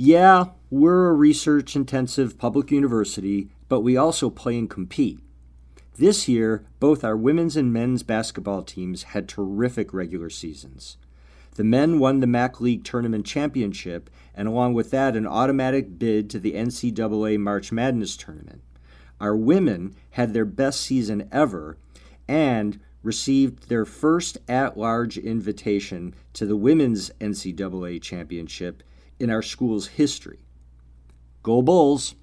Yeah, 0.00 0.50
we're 0.70 1.08
a 1.08 1.12
research 1.12 1.74
intensive 1.74 2.38
public 2.38 2.70
university, 2.70 3.48
but 3.68 3.80
we 3.80 3.96
also 3.96 4.30
play 4.30 4.56
and 4.56 4.70
compete. 4.70 5.18
This 5.96 6.28
year, 6.28 6.64
both 6.78 7.02
our 7.02 7.16
women's 7.16 7.56
and 7.56 7.72
men's 7.72 8.04
basketball 8.04 8.62
teams 8.62 9.02
had 9.02 9.28
terrific 9.28 9.92
regular 9.92 10.30
seasons. 10.30 10.98
The 11.56 11.64
men 11.64 11.98
won 11.98 12.20
the 12.20 12.28
MAC 12.28 12.60
League 12.60 12.84
Tournament 12.84 13.26
Championship, 13.26 14.08
and 14.36 14.46
along 14.46 14.74
with 14.74 14.92
that, 14.92 15.16
an 15.16 15.26
automatic 15.26 15.98
bid 15.98 16.30
to 16.30 16.38
the 16.38 16.52
NCAA 16.52 17.36
March 17.40 17.72
Madness 17.72 18.16
Tournament. 18.16 18.62
Our 19.20 19.34
women 19.34 19.96
had 20.10 20.32
their 20.32 20.44
best 20.44 20.80
season 20.80 21.28
ever 21.32 21.76
and 22.28 22.78
received 23.02 23.68
their 23.68 23.84
first 23.84 24.38
at 24.48 24.78
large 24.78 25.18
invitation 25.18 26.14
to 26.34 26.46
the 26.46 26.56
Women's 26.56 27.10
NCAA 27.20 28.00
Championship 28.00 28.84
in 29.18 29.30
our 29.30 29.42
school's 29.42 29.88
history. 29.88 30.40
Go 31.42 31.62
Bulls! 31.62 32.14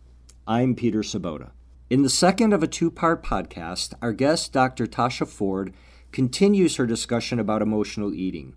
I'm 0.48 0.76
Peter 0.76 1.02
Sobota. 1.02 1.52
In 1.90 2.02
the 2.02 2.10
second 2.10 2.54
of 2.54 2.64
a 2.64 2.68
two 2.68 2.90
part 2.90 3.24
podcast, 3.24 3.94
our 4.02 4.14
guest, 4.14 4.54
Dr. 4.54 4.86
Tasha 4.86 5.28
Ford, 5.28 5.74
continues 6.12 6.78
her 6.78 6.86
discussion 6.86 7.40
about 7.40 7.62
emotional 7.62 8.14
eating. 8.14 8.54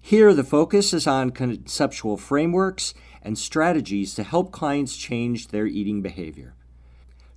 Here, 0.00 0.34
the 0.34 0.44
focus 0.44 0.92
is 0.92 1.06
on 1.06 1.30
conceptual 1.30 2.16
frameworks 2.16 2.94
and 3.22 3.38
strategies 3.38 4.14
to 4.14 4.24
help 4.24 4.52
clients 4.52 4.96
change 4.96 5.48
their 5.48 5.66
eating 5.66 6.02
behavior. 6.02 6.54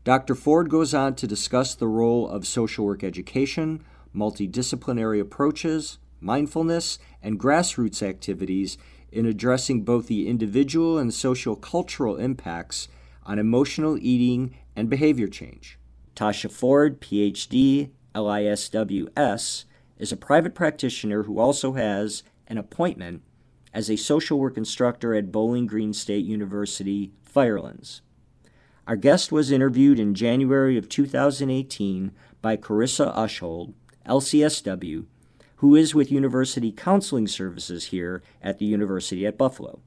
Dr. 0.04 0.36
Ford 0.36 0.70
goes 0.70 0.94
on 0.94 1.16
to 1.16 1.28
discuss 1.28 1.76
the 1.76 1.88
role 1.88 2.28
of 2.28 2.48
social 2.48 2.86
work 2.86 3.04
education, 3.04 3.84
multidisciplinary 4.16 5.20
approaches, 5.20 5.98
mindfulness, 6.20 6.98
and 7.22 7.40
grassroots 7.40 8.02
activities 8.02 8.78
in 9.16 9.26
addressing 9.26 9.84
both 9.84 10.08
the 10.08 10.28
individual 10.28 10.98
and 10.98 11.14
social 11.14 11.56
cultural 11.56 12.18
impacts 12.18 12.88
on 13.24 13.40
emotional 13.40 13.98
eating 14.00 14.56
and 14.76 14.90
behavior 14.90 15.28
change. 15.28 15.80
Tasha 16.16 16.52
Ford, 16.52 17.02
PhD, 17.02 17.92
LISWS, 18.14 19.66
is 19.98 20.12
a 20.12 20.18
private 20.18 20.54
practitioner 20.54 21.24
who 21.24 21.40
also 21.40 21.74
has 21.74 22.24
an 22.48 22.58
appointment 22.58 23.22
as 23.74 23.90
a 23.90 23.96
social 23.96 24.38
work 24.38 24.58
instructor 24.58 25.14
at 25.16 25.32
Bowling 25.32 25.66
Green 25.66 25.94
State 25.94 26.26
University, 26.26 27.12
Firelands. 27.24 28.02
Our 28.88 28.96
guest 28.96 29.32
was 29.32 29.52
interviewed 29.52 30.00
in 30.00 30.14
January 30.14 30.78
of 30.78 30.90
2018 30.90 32.12
by 32.42 32.56
Carissa 32.58 33.16
Ushold, 33.16 33.74
LCSW, 34.06 35.06
who 35.66 35.74
is 35.74 35.96
with 35.96 36.12
University 36.12 36.72
Counseling 36.72 37.28
Services 37.28 37.86
here 37.86 38.22
at 38.40 38.60
the 38.60 38.66
University 38.66 39.26
at 39.26 39.36
Buffalo. 39.36 39.80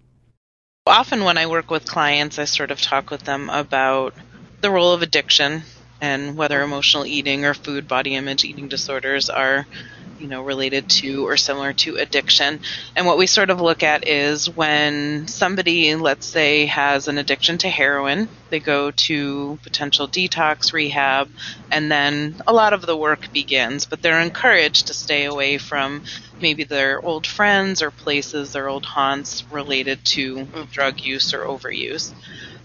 Often, 0.84 1.22
when 1.22 1.38
I 1.38 1.46
work 1.46 1.70
with 1.70 1.86
clients, 1.86 2.36
I 2.40 2.46
sort 2.46 2.72
of 2.72 2.80
talk 2.80 3.12
with 3.12 3.22
them 3.22 3.48
about 3.48 4.12
the 4.60 4.72
role 4.72 4.92
of 4.92 5.02
addiction 5.02 5.62
and 6.00 6.36
whether 6.36 6.62
emotional 6.62 7.06
eating 7.06 7.44
or 7.44 7.54
food 7.54 7.86
body 7.86 8.16
image 8.16 8.42
eating 8.42 8.66
disorders 8.66 9.30
are 9.30 9.68
you 10.18 10.28
know 10.28 10.42
related 10.42 10.88
to 10.88 11.26
or 11.26 11.36
similar 11.36 11.72
to 11.72 11.96
addiction. 11.96 12.60
And 12.96 13.06
what 13.06 13.18
we 13.18 13.26
sort 13.26 13.50
of 13.50 13.60
look 13.60 13.82
at 13.82 14.06
is 14.06 14.48
when 14.48 15.28
somebody 15.28 15.94
let's 15.96 16.26
say 16.26 16.66
has 16.66 17.08
an 17.08 17.18
addiction 17.18 17.58
to 17.58 17.68
heroin 17.68 18.28
they 18.50 18.60
go 18.60 18.90
to 18.90 19.58
potential 19.62 20.08
detox 20.08 20.72
rehab 20.72 21.28
and 21.70 21.90
then 21.90 22.34
a 22.46 22.52
lot 22.52 22.72
of 22.72 22.86
the 22.86 22.96
work 22.96 23.32
begins. 23.32 23.84
But 23.84 24.02
they're 24.02 24.20
encouraged 24.20 24.86
to 24.86 24.94
stay 24.94 25.24
away 25.24 25.58
from 25.58 26.02
maybe 26.40 26.64
their 26.64 27.04
old 27.04 27.26
friends 27.26 27.82
or 27.82 27.90
places 27.90 28.52
their 28.52 28.68
old 28.68 28.84
haunts 28.84 29.44
related 29.50 30.04
to 30.06 30.46
drug 30.72 31.00
use 31.00 31.34
or 31.34 31.40
overuse. 31.40 32.12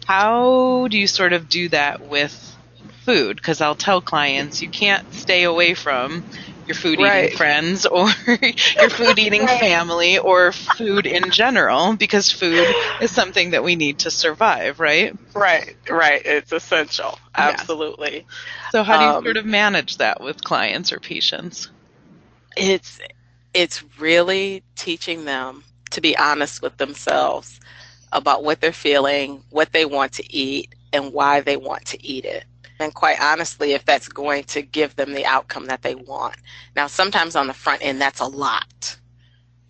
How 0.06 0.88
do 0.90 0.98
you 0.98 1.08
sort 1.08 1.34
of 1.34 1.50
do 1.50 1.70
that 1.70 2.02
with 2.02 2.58
food? 3.06 3.38
Because 3.38 3.62
I'll 3.62 3.76
tell 3.76 4.02
clients 4.02 4.62
you 4.62 4.70
can't 4.70 5.12
stay 5.14 5.44
away 5.44 5.74
from 5.74 6.24
your 6.66 6.76
food 6.76 6.94
eating 6.94 7.06
right. 7.06 7.34
friends 7.34 7.86
or 7.86 8.08
your 8.28 8.90
food 8.90 9.20
eating 9.20 9.44
right. 9.44 9.60
family 9.60 10.18
or 10.18 10.52
food 10.52 11.06
in 11.06 11.32
general 11.32 11.96
because 11.96 12.32
food 12.32 12.66
is 13.02 13.12
something 13.12 13.52
that 13.52 13.64
we 13.64 13.76
need 13.76 14.00
to 14.00 14.12
survive, 14.12 14.80
right? 14.80 15.16
Right, 15.34 15.76
right. 15.90 16.22
It's 16.26 16.52
essential. 16.52 17.20
Absolutely. 17.36 18.18
Yeah. 18.18 18.70
So 18.72 18.84
how 18.84 18.98
do 18.98 19.06
you 19.06 19.12
um, 19.12 19.24
sort 19.24 19.38
of 19.38 19.46
manage 19.46 19.98
that 19.98 20.22
with 20.22 20.44
clients 20.44 20.92
or 20.92 21.00
patients? 21.00 21.70
It's 22.56 23.00
it's 23.54 23.84
really 24.00 24.64
teaching 24.76 25.26
them 25.26 25.64
to 25.92 26.02
be 26.02 26.18
honest 26.18 26.62
with 26.62 26.78
themselves 26.78 27.60
about 28.12 28.44
what 28.44 28.62
they're 28.62 28.72
feeling, 28.72 29.44
what 29.50 29.72
they 29.72 29.86
want 29.86 30.14
to 30.14 30.36
eat, 30.36 30.74
and 30.92 31.14
why 31.14 31.42
they 31.42 31.58
want 31.58 31.86
to 31.88 32.06
eat 32.06 32.26
it 32.26 32.46
and 32.84 32.94
quite 32.94 33.22
honestly, 33.22 33.72
if 33.72 33.86
that's 33.86 34.08
going 34.08 34.44
to 34.46 34.62
give 34.62 34.96
them 34.96 35.14
the 35.14 35.26
outcome 35.26 35.68
that 35.68 35.82
they 35.82 35.96
want. 35.96 36.36
Now, 36.76 36.88
sometimes 36.88 37.36
on 37.36 37.48
the 37.48 37.54
front 37.54 37.84
end, 37.84 38.00
that's 38.02 38.20
a 38.20 38.26
lot, 38.26 38.98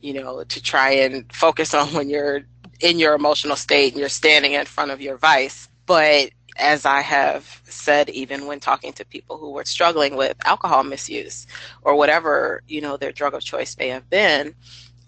you 0.01 0.13
know, 0.13 0.44
to 0.44 0.62
try 0.62 0.91
and 0.91 1.31
focus 1.31 1.74
on 1.75 1.88
when 1.90 2.09
you're 2.09 2.41
in 2.79 3.00
your 3.00 3.13
emotional 3.13 3.56
state 3.56 3.94
and 3.94 4.00
you're 4.00 4.09
standing 4.09 4.53
in 4.53 4.66
front 4.66 4.91
of 4.91 5.00
your 5.00 5.18
vice. 5.18 5.69
But 5.85 6.31
as 6.57 6.85
I 6.85 7.01
have 7.01 7.62
said, 7.66 8.09
even 8.09 8.46
when 8.47 8.59
talking 8.59 8.94
to 8.94 9.06
people 9.06 9.38
who 9.38 9.51
were 9.51 9.66
struggling 9.66 10.16
with 10.16 10.35
alcohol 10.45 10.84
misuse 10.84 11.47
or 11.84 11.95
whatever, 11.95 12.62
you 12.68 12.81
know, 12.81 12.97
their 12.97 13.12
drug 13.12 13.34
of 13.34 13.41
choice 13.41 13.78
may 13.78 13.90
have 13.90 14.09
been, 14.09 14.56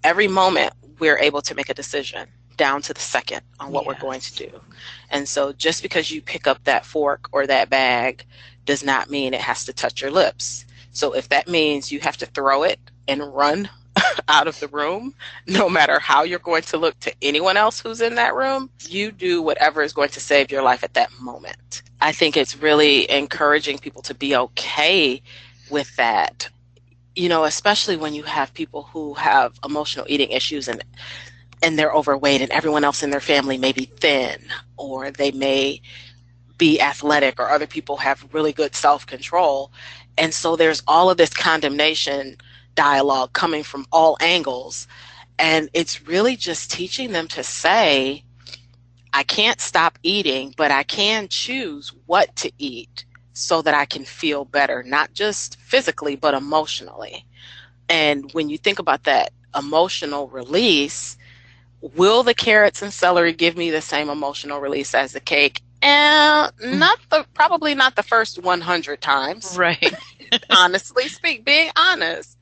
every 0.03 0.27
moment 0.27 0.73
we're 0.99 1.17
able 1.17 1.41
to 1.41 1.55
make 1.55 1.69
a 1.69 1.73
decision 1.73 2.27
down 2.57 2.81
to 2.83 2.93
the 2.93 3.01
second 3.01 3.41
on 3.59 3.71
what 3.71 3.85
yes. 3.85 3.95
we're 3.95 4.01
going 4.01 4.19
to 4.19 4.35
do. 4.35 4.61
And 5.09 5.27
so 5.27 5.53
just 5.53 5.81
because 5.81 6.11
you 6.11 6.21
pick 6.21 6.47
up 6.47 6.63
that 6.63 6.85
fork 6.85 7.27
or 7.31 7.47
that 7.47 7.69
bag 7.69 8.25
does 8.65 8.83
not 8.83 9.09
mean 9.09 9.33
it 9.33 9.41
has 9.41 9.65
to 9.65 9.73
touch 9.73 10.01
your 10.01 10.11
lips. 10.11 10.65
So 10.91 11.13
if 11.13 11.29
that 11.29 11.47
means 11.47 11.91
you 11.91 11.99
have 11.99 12.17
to 12.17 12.25
throw 12.25 12.63
it 12.63 12.79
and 13.07 13.21
run 13.33 13.69
out 14.27 14.47
of 14.47 14.59
the 14.59 14.67
room, 14.67 15.13
no 15.47 15.69
matter 15.69 15.99
how 15.99 16.23
you're 16.23 16.39
going 16.39 16.63
to 16.63 16.77
look 16.77 16.99
to 17.01 17.13
anyone 17.21 17.57
else 17.57 17.79
who's 17.79 18.01
in 18.01 18.15
that 18.15 18.35
room, 18.35 18.69
you 18.87 19.11
do 19.11 19.41
whatever 19.41 19.81
is 19.81 19.93
going 19.93 20.09
to 20.09 20.19
save 20.19 20.51
your 20.51 20.61
life 20.61 20.83
at 20.83 20.93
that 20.93 21.11
moment. 21.19 21.83
I 22.01 22.11
think 22.11 22.37
it's 22.37 22.57
really 22.57 23.09
encouraging 23.09 23.77
people 23.79 24.01
to 24.03 24.13
be 24.13 24.35
okay 24.35 25.21
with 25.69 25.95
that. 25.95 26.49
You 27.15 27.29
know, 27.29 27.45
especially 27.45 27.95
when 27.95 28.13
you 28.13 28.23
have 28.23 28.53
people 28.53 28.83
who 28.83 29.13
have 29.13 29.57
emotional 29.63 30.05
eating 30.09 30.31
issues 30.31 30.67
and 30.67 30.83
and 31.65 31.79
they're 31.79 31.91
overweight 31.91 32.41
and 32.41 32.51
everyone 32.51 32.83
else 32.83 33.01
in 33.01 33.09
their 33.09 33.19
family 33.19 33.57
may 33.57 33.71
be 33.71 33.85
thin 33.85 34.39
or 34.77 35.09
they 35.09 35.31
may 35.31 35.81
be 36.59 36.79
athletic 36.79 37.39
or 37.39 37.49
other 37.49 37.65
people 37.65 37.97
have 37.97 38.23
really 38.31 38.53
good 38.53 38.75
self-control. 38.75 39.71
And 40.15 40.31
so 40.31 40.55
there's 40.55 40.83
all 40.87 41.09
of 41.09 41.17
this 41.17 41.31
condemnation 41.31 42.37
dialogue 42.75 43.33
coming 43.33 43.63
from 43.63 43.87
all 43.91 44.15
angles. 44.21 44.87
And 45.39 45.67
it's 45.73 46.07
really 46.07 46.35
just 46.35 46.69
teaching 46.69 47.13
them 47.13 47.27
to 47.29 47.43
say 47.43 48.23
I 49.11 49.23
can't 49.23 49.59
stop 49.59 49.97
eating 50.03 50.53
but 50.55 50.69
I 50.69 50.83
can 50.83 51.27
choose 51.29 51.91
what 52.05 52.35
to 52.35 52.51
eat 52.59 53.05
so 53.33 53.63
that 53.63 53.73
I 53.73 53.85
can 53.85 54.05
feel 54.05 54.45
better 54.45 54.83
not 54.83 55.15
just 55.15 55.59
physically 55.61 56.15
but 56.15 56.35
emotionally. 56.35 57.25
And 57.89 58.31
when 58.33 58.49
you 58.49 58.59
think 58.59 58.77
about 58.77 59.05
that 59.05 59.31
emotional 59.55 60.27
release 60.27 61.17
will 61.93 62.23
the 62.23 62.33
carrots 62.33 62.81
and 62.81 62.91
celery 62.91 63.33
give 63.33 63.55
me 63.55 63.69
the 63.69 63.81
same 63.81 64.09
emotional 64.09 64.59
release 64.59 64.93
as 64.95 65.13
the 65.13 65.19
cake? 65.19 65.61
And 65.81 66.51
not 66.61 66.99
the 67.11 67.25
probably 67.33 67.75
not 67.75 67.95
the 67.95 68.03
first 68.03 68.41
100 68.41 69.01
times. 69.01 69.55
Right. 69.57 69.93
Honestly 70.49 71.07
speak, 71.07 71.45
being 71.45 71.69
honest. 71.75 72.37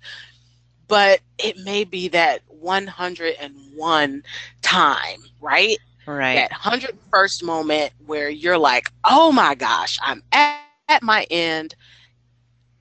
But 0.88 1.19
it 1.38 1.57
may 1.57 1.84
be 1.84 2.07
that 2.10 2.42
101 2.48 4.24
time, 4.62 5.19
right? 5.42 5.78
Right. 6.06 6.36
That 6.36 6.51
101st 6.51 7.44
moment 7.44 7.92
where 8.06 8.30
you're 8.30 8.57
like, 8.57 8.92
"Oh 9.04 9.31
my 9.31 9.56
gosh, 9.56 9.98
I'm 10.01 10.24
at, 10.31 10.62
at 10.89 11.04
my 11.04 11.25
end. 11.30 11.75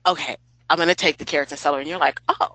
Okay, 0.05 0.35
I'm 0.69 0.77
going 0.77 0.89
to 0.89 0.95
take 0.95 1.17
the 1.17 1.25
carrots 1.25 1.51
and 1.51 1.59
celery." 1.59 1.81
And 1.81 1.89
you're 1.89 1.99
like, 1.99 2.21
"Oh, 2.27 2.49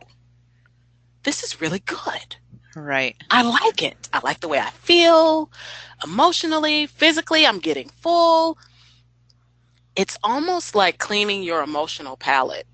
this 1.23 1.43
is 1.43 1.61
really 1.61 1.81
good." 1.81 2.37
Right. 2.79 3.17
I 3.31 3.43
like 3.43 3.83
it. 3.83 4.09
I 4.13 4.21
like 4.23 4.41
the 4.41 4.49
way 4.49 4.59
I 4.59 4.71
feel 4.71 5.51
emotionally, 6.05 6.87
physically. 6.87 7.45
I'm 7.47 7.59
getting 7.59 7.89
full. 7.89 8.57
It's 9.97 10.17
almost 10.23 10.75
like 10.77 10.99
cleaning 10.99 11.43
your 11.43 11.63
emotional 11.63 12.17
palate. 12.17 12.67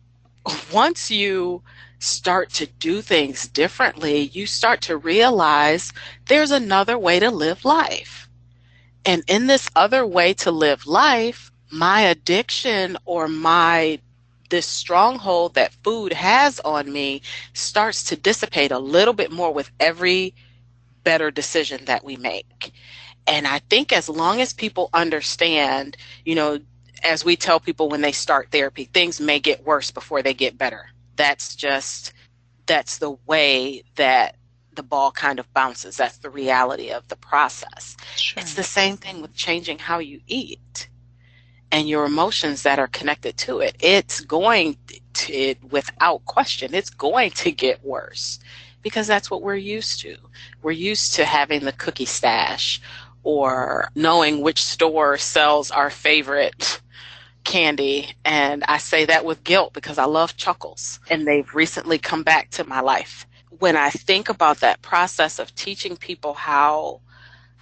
Once 0.73 1.11
you 1.11 1.63
start 2.01 2.51
to 2.51 2.67
do 2.67 3.01
things 3.01 3.49
differently, 3.49 4.23
you 4.35 4.47
start 4.47 4.83
to 4.83 4.97
realize 4.99 5.93
there's 6.27 6.51
another 6.51 6.99
way 6.99 7.19
to 7.19 7.31
live 7.31 7.65
life. 7.65 8.29
And 9.07 9.23
in 9.27 9.47
this 9.47 9.71
other 9.75 10.07
way 10.07 10.35
to 10.35 10.51
live 10.51 10.87
life, 10.87 11.51
my 11.71 12.03
addiction 12.03 12.99
or 13.07 13.27
my 13.27 14.01
this 14.51 14.67
stronghold 14.67 15.55
that 15.55 15.73
food 15.83 16.13
has 16.13 16.61
on 16.61 16.93
me 16.93 17.23
starts 17.53 18.05
to 18.05 18.17
dissipate 18.17 18.71
a 18.71 18.79
little 18.79 19.15
bit 19.15 19.33
more 19.33 19.53
with 19.53 19.71
every 19.81 20.35
better 21.03 21.31
decision 21.31 21.85
that 21.87 22.05
we 22.05 22.17
make. 22.17 22.73
And 23.27 23.47
I 23.47 23.59
think 23.59 23.93
as 23.93 24.09
long 24.09 24.41
as 24.41 24.53
people 24.53 24.91
understand, 24.93 25.97
you 26.25 26.35
know, 26.35 26.59
as 27.03 27.25
we 27.25 27.37
tell 27.37 27.61
people 27.61 27.89
when 27.89 28.01
they 28.01 28.13
start 28.13 28.51
therapy, 28.51 28.85
things 28.85 29.21
may 29.21 29.39
get 29.39 29.65
worse 29.65 29.91
before 29.91 30.23
they 30.23 30.35
get 30.35 30.59
better. 30.59 30.89
That's 31.17 31.55
just, 31.55 32.13
that's 32.67 32.99
the 32.99 33.17
way 33.27 33.85
that 33.97 34.37
the 34.75 34.83
ball 34.83 35.13
kind 35.13 35.39
of 35.39 35.53
bounces. 35.55 35.97
That's 35.97 36.19
the 36.19 36.31
reality 36.31 36.91
of 36.91 37.07
the 37.09 37.17
process. 37.17 37.97
Sure. 38.17 38.41
It's 38.41 38.55
the 38.55 38.63
same 38.63 38.97
thing 38.97 39.23
with 39.23 39.35
changing 39.35 39.79
how 39.79 39.99
you 39.99 40.21
eat 40.27 40.89
and 41.75 41.89
your 41.89 42.05
emotions 42.05 42.63
that 42.63 42.79
are 42.79 42.87
connected 42.87 43.37
to 43.37 43.59
it. 43.59 43.75
It's 43.81 44.21
going 44.21 44.77
to, 45.15 45.57
without 45.73 46.25
question, 46.25 46.73
it's 46.73 46.89
going 46.89 47.33
to 47.33 47.51
get 47.51 47.85
worse 47.85 48.39
because 48.81 49.09
that's 49.09 49.29
what 49.29 49.43
we're 49.43 49.57
used 49.57 49.99
to. 50.03 50.17
We're 50.63 50.71
used 50.71 51.15
to 51.15 51.25
having 51.25 51.65
the 51.65 51.73
cookie 51.73 52.05
stash 52.05 52.81
or 53.25 53.91
knowing 53.97 54.41
which 54.41 54.63
store 54.63 55.19
sells 55.19 55.73
our 55.73 55.91
favorite 55.91 56.81
candy. 57.43 58.15
And 58.25 58.63
I 58.69 58.79
say 58.79 59.07
that 59.07 59.25
with 59.25 59.43
guilt 59.43 59.73
because 59.73 59.99
I 59.99 60.05
love 60.05 60.37
chuckles 60.37 61.01
and 61.11 61.27
they've 61.27 61.53
recently 61.57 61.99
come 61.99 62.23
back 62.23 62.51
to 62.51 62.63
my 62.63 62.83
life. 62.83 63.27
When 63.59 63.77
I 63.77 63.91
think 63.91 64.29
about 64.29 64.61
that 64.61 64.81
process 64.81 65.41
of 65.41 65.53
teaching 65.57 65.97
people 65.97 66.35
how 66.35 67.01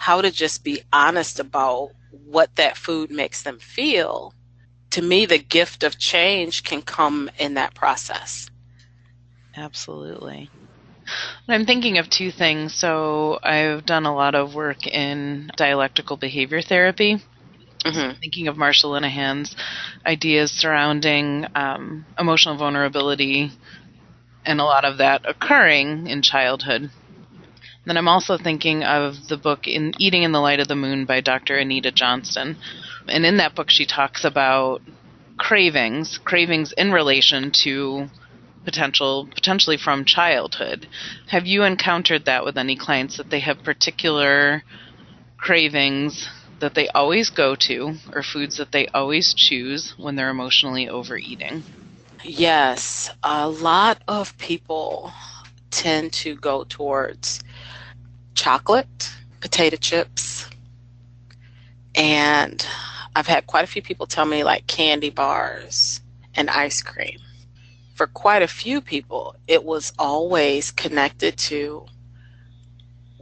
how 0.03 0.21
to 0.21 0.33
just 0.33 0.65
be 0.65 0.83
honest 0.93 1.39
about 1.39 1.91
what 2.11 2.57
that 2.57 2.77
food 2.77 3.09
makes 3.09 3.43
them 3.43 3.61
feel, 3.61 4.35
to 4.91 5.01
me, 5.01 5.27
the 5.27 5.39
gift 5.39 5.85
of 5.85 5.97
change 5.97 6.65
can 6.65 6.83
come 6.83 7.31
in 7.39 7.55
that 7.55 7.73
process. 7.73 8.51
Absolutely. 9.57 10.51
I'm 11.47 11.67
thinking 11.67 11.99
of 11.99 12.11
two 12.11 12.33
things. 12.33 12.75
So, 12.75 13.39
I've 13.45 13.87
done 13.87 14.05
a 14.05 14.13
lot 14.13 14.35
of 14.35 14.57
work 14.57 14.89
in 14.89 15.53
dialectical 15.57 16.17
behavior 16.17 16.63
therapy. 16.63 17.23
Mm-hmm. 17.85 18.19
Thinking 18.19 18.49
of 18.49 18.57
Marsha 18.57 18.87
Linehan's 18.87 19.55
ideas 20.05 20.51
surrounding 20.51 21.47
um, 21.55 22.07
emotional 22.19 22.57
vulnerability 22.57 23.53
and 24.45 24.61
a 24.61 24.65
lot 24.65 24.85
of 24.85 24.99
that 24.99 25.23
occurring 25.29 26.09
in 26.09 26.23
childhood. 26.23 26.91
Then 27.85 27.97
I'm 27.97 28.09
also 28.09 28.39
thinking 28.39 28.85
of 28.85 29.29
the 29.29 29.37
book 29.37 29.67
in 29.67 29.93
Eating 29.99 30.23
in 30.23 30.33
the 30.33 30.41
Light 30.41 30.61
of 30.61 30.69
the 30.69 30.77
Moon 30.77 31.05
by 31.05 31.21
Dr. 31.21 31.57
Anita 31.57 31.91
Johnston. 31.91 32.57
And 33.09 33.27
in 33.27 33.39
that 33.39 33.55
book 33.55 33.71
she 33.71 33.87
talks 33.87 34.25
about 34.25 34.83
cravings, 35.37 36.19
cravings 36.19 36.73
in 36.73 36.93
relation 36.93 37.51
to 37.65 38.09
potential 38.65 39.29
potentially 39.35 39.77
from 39.77 40.05
childhood. 40.05 40.87
Have 41.29 41.47
you 41.47 41.65
encountered 41.65 42.27
that 42.27 42.45
with 42.45 42.57
any 42.57 42.77
clients 42.77 43.17
that 43.17 43.31
they 43.31 43.41
have 43.41 43.65
particular 43.65 44.63
cravings 45.37 46.29
that 46.61 46.75
they 46.75 46.89
always 46.91 47.31
go 47.31 47.57
to 47.57 47.95
or 48.13 48.23
foods 48.23 48.59
that 48.59 48.71
they 48.71 48.87
always 48.89 49.35
choose 49.35 49.95
when 49.97 50.15
they're 50.15 50.31
emotionally 50.31 50.89
overeating? 50.89 51.65
Yes, 52.23 53.11
a 53.25 53.49
lot 53.49 54.01
of 54.07 54.39
people 54.39 55.13
tend 55.73 56.13
to 56.13 56.37
go 56.37 56.63
towards 56.63 57.43
chocolate, 58.35 59.13
potato 59.41 59.77
chips, 59.77 60.49
and 61.95 62.67
I've 63.15 63.27
had 63.27 63.47
quite 63.47 63.65
a 63.65 63.69
few 63.69 63.83
people 63.83 64.07
tell 64.07 64.25
me 64.25 64.45
like 64.45 64.67
candy 64.67 65.11
bars 65.11 66.01
and 66.35 66.49
ice 66.49 66.83
cream. 66.83 67.19
For 67.95 68.07
quite 68.07 68.43
a 68.43 68.49
few 68.49 68.81
people, 68.81 69.37
it 69.47 69.65
was 69.65 69.93
always 69.99 70.71
connected 70.71 71.37
to 71.39 71.87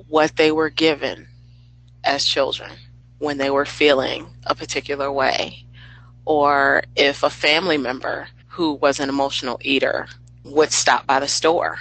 what 0.09 0.37
they 0.37 0.53
were 0.53 0.71
given 0.71 1.27
as 2.05 2.25
children 2.25 2.71
when 3.19 3.39
they 3.39 3.51
were 3.51 3.67
feeling 3.67 4.27
a 4.45 4.55
particular 4.55 5.11
way, 5.13 5.65
or 6.25 6.83
if 6.97 7.23
a 7.23 7.31
family 7.31 7.77
member 7.77 8.29
who 8.47 8.75
was 8.75 9.01
an 9.01 9.09
emotional 9.09 9.59
eater 9.63 10.07
would 10.45 10.73
stop 10.73 11.07
by 11.07 11.21
the 11.21 11.29
store 11.29 11.79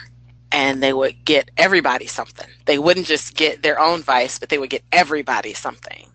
and 0.52 0.82
they 0.82 0.94
would 0.94 1.26
get 1.26 1.52
everybody 1.58 2.08
something. 2.08 2.48
They 2.66 2.80
wouldn't 2.80 3.08
just 3.08 3.36
get 3.36 3.64
their 3.64 3.80
own 3.80 4.02
vice, 4.02 4.40
but 4.40 4.50
they 4.50 4.58
would 4.58 4.70
get 4.70 4.84
everybody 4.92 5.54
something 5.54 6.08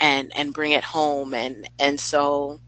and 0.00 0.32
and 0.36 0.54
bring 0.54 0.72
it 0.72 0.84
home 0.84 1.34
and 1.34 1.68
and 1.78 2.00
so 2.00 2.60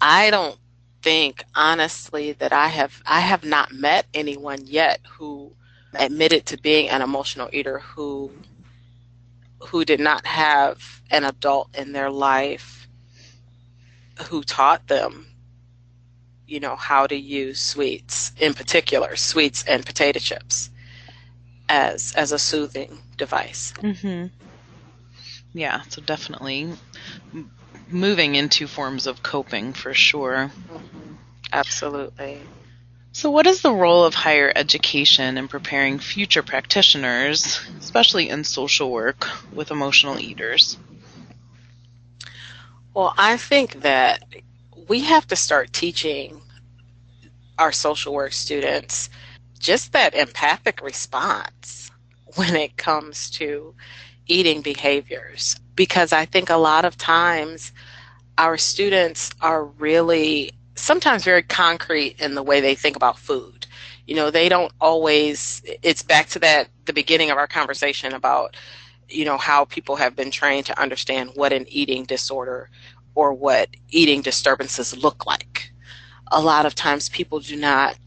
I 0.00 0.30
don't 0.30 0.58
think 1.02 1.44
honestly 1.54 2.32
that 2.32 2.52
I 2.52 2.68
have 2.68 3.00
I 3.06 3.20
have 3.20 3.44
not 3.44 3.72
met 3.72 4.06
anyone 4.14 4.66
yet 4.66 5.00
who 5.08 5.54
admitted 5.94 6.46
to 6.46 6.58
being 6.58 6.88
an 6.90 7.02
emotional 7.02 7.48
eater 7.52 7.78
who 7.78 8.32
who 9.60 9.84
did 9.84 10.00
not 10.00 10.26
have 10.26 11.02
an 11.10 11.24
adult 11.24 11.74
in 11.76 11.92
their 11.92 12.10
life 12.10 12.88
who 14.28 14.42
taught 14.42 14.86
them 14.88 15.27
you 16.48 16.60
know 16.60 16.74
how 16.74 17.06
to 17.06 17.14
use 17.14 17.60
sweets 17.60 18.32
in 18.40 18.54
particular 18.54 19.14
sweets 19.16 19.62
and 19.68 19.84
potato 19.84 20.18
chips 20.18 20.70
as 21.68 22.14
as 22.16 22.32
a 22.32 22.38
soothing 22.38 22.98
device 23.16 23.72
mm-hmm. 23.78 24.26
yeah 25.52 25.82
so 25.88 26.00
definitely 26.00 26.72
moving 27.88 28.34
into 28.34 28.66
forms 28.66 29.06
of 29.06 29.22
coping 29.22 29.72
for 29.72 29.92
sure 29.92 30.50
mm-hmm. 30.72 31.14
absolutely 31.52 32.40
so 33.12 33.30
what 33.30 33.46
is 33.46 33.60
the 33.60 33.72
role 33.72 34.04
of 34.04 34.14
higher 34.14 34.52
education 34.56 35.36
in 35.36 35.48
preparing 35.48 35.98
future 35.98 36.42
practitioners 36.42 37.60
especially 37.78 38.30
in 38.30 38.42
social 38.42 38.90
work 38.90 39.26
with 39.52 39.70
emotional 39.70 40.18
eaters 40.18 40.78
well 42.94 43.12
i 43.18 43.36
think 43.36 43.82
that 43.82 44.24
we 44.88 45.00
have 45.00 45.26
to 45.28 45.36
start 45.36 45.72
teaching 45.72 46.40
our 47.58 47.72
social 47.72 48.14
work 48.14 48.32
students 48.32 49.10
just 49.58 49.92
that 49.92 50.14
empathic 50.14 50.80
response 50.82 51.90
when 52.36 52.56
it 52.56 52.76
comes 52.76 53.30
to 53.30 53.74
eating 54.26 54.62
behaviors. 54.62 55.56
Because 55.74 56.12
I 56.12 56.24
think 56.24 56.50
a 56.50 56.56
lot 56.56 56.84
of 56.84 56.96
times 56.96 57.72
our 58.36 58.56
students 58.56 59.30
are 59.40 59.64
really 59.64 60.52
sometimes 60.74 61.24
very 61.24 61.42
concrete 61.42 62.16
in 62.20 62.34
the 62.34 62.42
way 62.42 62.60
they 62.60 62.74
think 62.74 62.96
about 62.96 63.18
food. 63.18 63.66
You 64.06 64.14
know, 64.14 64.30
they 64.30 64.48
don't 64.48 64.72
always, 64.80 65.62
it's 65.82 66.02
back 66.02 66.28
to 66.30 66.38
that, 66.38 66.68
the 66.86 66.92
beginning 66.92 67.30
of 67.30 67.36
our 67.36 67.48
conversation 67.48 68.14
about, 68.14 68.56
you 69.08 69.24
know, 69.24 69.36
how 69.36 69.64
people 69.64 69.96
have 69.96 70.16
been 70.16 70.30
trained 70.30 70.66
to 70.66 70.80
understand 70.80 71.32
what 71.34 71.52
an 71.52 71.66
eating 71.68 72.04
disorder 72.04 72.70
or 73.18 73.34
what 73.34 73.68
eating 73.90 74.22
disturbances 74.22 74.96
look 74.96 75.26
like. 75.26 75.72
A 76.30 76.40
lot 76.40 76.66
of 76.66 76.76
times 76.76 77.08
people 77.08 77.40
do 77.40 77.56
not, 77.56 77.98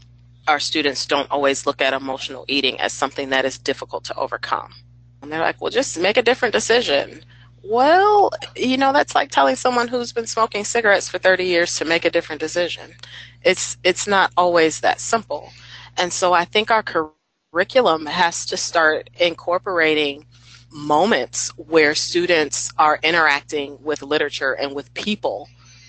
our 0.48 0.58
students 0.58 1.04
don't 1.04 1.30
always 1.30 1.66
look 1.66 1.82
at 1.82 1.92
emotional 1.92 2.46
eating 2.48 2.80
as 2.80 2.94
something 2.94 3.28
that 3.28 3.44
is 3.44 3.58
difficult 3.58 4.04
to 4.04 4.16
overcome. 4.16 4.72
And 5.20 5.30
they're 5.30 5.40
like, 5.40 5.60
well, 5.60 5.70
just 5.70 5.98
make 5.98 6.16
a 6.16 6.22
different 6.22 6.54
decision. 6.54 7.22
Well, 7.62 8.30
you 8.56 8.78
know, 8.78 8.90
that's 8.94 9.14
like 9.14 9.30
telling 9.30 9.54
someone 9.54 9.86
who's 9.86 10.14
been 10.14 10.26
smoking 10.26 10.64
cigarettes 10.64 11.10
for 11.10 11.18
30 11.18 11.44
years 11.44 11.76
to 11.76 11.84
make 11.84 12.06
a 12.06 12.10
different 12.10 12.40
decision. 12.40 12.94
It's 13.42 13.76
it's 13.84 14.06
not 14.06 14.32
always 14.38 14.80
that 14.80 14.98
simple. 14.98 15.52
And 15.98 16.10
so 16.10 16.32
I 16.32 16.46
think 16.46 16.70
our 16.70 16.82
curriculum 16.82 18.06
has 18.06 18.46
to 18.46 18.56
start 18.56 19.10
incorporating 19.20 20.24
moments 20.72 21.50
where 21.56 21.94
students 21.94 22.72
are 22.78 22.98
interacting 23.02 23.78
with 23.82 24.02
literature 24.02 24.52
and 24.52 24.74
with 24.74 24.92
people 24.94 25.48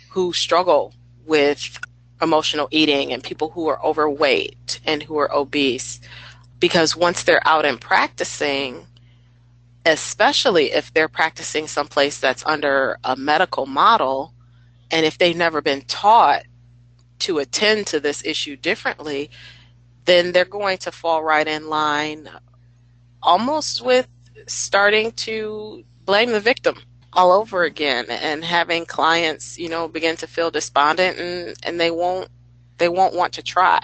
who 0.10 0.34
struggle 0.34 0.94
with 1.25 1.80
emotional 2.22 2.68
eating 2.72 3.12
and 3.13 3.24
people 3.24 3.50
who 3.50 3.68
are 3.68 3.84
overweight 3.84 4.80
and 4.86 5.04
who 5.04 5.18
are 5.18 5.34
obese. 5.34 6.00
Because 6.60 6.96
once 6.96 7.24
they're 7.24 7.46
out 7.48 7.66
and 7.66 7.80
practicing, 7.80 8.86
especially 9.86 10.72
if 10.72 10.94
they're 10.94 11.10
practicing 11.10 11.68
someplace 11.68 12.20
that's 12.20 12.46
under 12.46 12.98
a 13.04 13.16
medical 13.16 13.66
model, 13.66 14.34
and 14.92 15.06
if 15.06 15.18
they've 15.18 15.36
never 15.36 15.62
been 15.62 15.82
taught 15.82 16.44
to 17.20 17.40
attend 17.40 17.88
to 17.88 18.00
this 18.00 18.24
issue 18.25 18.56
differently, 18.56 19.30
then 20.06 20.32
they're 20.32 20.46
going 20.46 20.78
to 20.78 20.92
fall 20.92 21.24
right 21.24 21.48
in 21.48 21.70
line 21.70 22.30
almost 23.22 23.84
with 23.84 24.08
starting 24.48 25.12
to 25.14 25.84
blame 26.06 26.32
the 26.32 26.40
victim 26.40 26.78
all 27.14 27.32
over 27.32 27.64
again 27.64 28.06
and 28.10 28.44
having 28.44 28.86
clients, 28.86 29.58
you 29.58 29.70
know, 29.70 29.88
begin 29.88 30.18
to 30.18 30.28
feel 30.28 30.52
despondent 30.52 31.18
and, 31.18 31.56
and 31.64 31.80
they 31.80 31.92
won't 31.92 32.30
they 32.78 32.90
won't 32.90 33.14
want 33.14 33.34
to 33.34 33.44
try. 33.44 33.80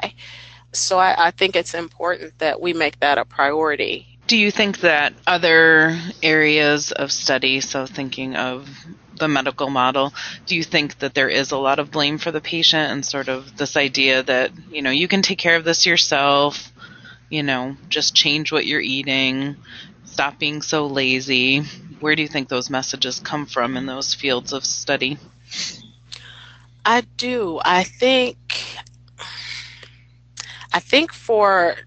So 0.74 0.98
I, 0.98 1.28
I 1.28 1.32
think 1.32 1.56
it's 1.56 1.74
important 1.74 2.38
that 2.39 2.60
we 2.60 2.74
make 2.74 3.00
that 3.00 3.18
a 3.18 3.25
priority. 3.25 4.18
Do 4.28 4.38
you 4.38 4.51
think 4.51 4.80
that 4.82 5.13
other 5.25 6.00
areas 6.22 6.92
of 6.92 7.12
study, 7.12 7.62
so 7.62 7.86
thinking 7.86 8.36
of 8.36 8.70
the 9.16 9.28
medical 9.28 9.70
model, 9.70 10.13
do 10.46 10.56
you 10.56 10.63
think 10.63 11.00
that 11.00 11.13
there 11.13 11.30
is 11.30 11.51
a 11.51 11.58
lot 11.58 11.80
of 11.80 11.92
blame 11.92 12.18
for 12.18 12.32
the 12.32 12.42
patient 12.42 12.92
and 12.92 13.06
sort 13.06 13.28
of 13.28 13.58
this 13.58 13.75
idea 13.75 14.24
that, 14.24 14.51
you 14.72 14.82
know, 14.82 14.92
you 14.92 15.08
can 15.08 15.22
take 15.22 15.39
care 15.39 15.56
of 15.56 15.63
this 15.63 15.86
yourself, 15.86 16.72
you 17.30 17.44
know, 17.44 17.75
just 17.89 18.16
change 18.16 18.51
what 18.51 18.66
you're 18.66 18.80
eating, 18.82 19.56
stop 20.20 20.38
being 20.38 20.62
so 20.62 20.86
lazy? 20.86 21.62
Where 22.02 22.14
do 22.14 22.22
you 22.22 22.28
think 22.28 22.50
those 22.50 22.70
messages 22.70 23.22
come 23.22 23.46
from 23.46 23.78
in 23.78 23.86
those 23.86 24.14
fields 24.14 24.52
of 24.52 24.66
study? 24.66 25.18
I 26.84 27.04
do. 27.16 27.62
I 27.64 27.86
think 27.86 28.38
I 30.74 30.82
think 30.82 31.14
for 31.14 31.78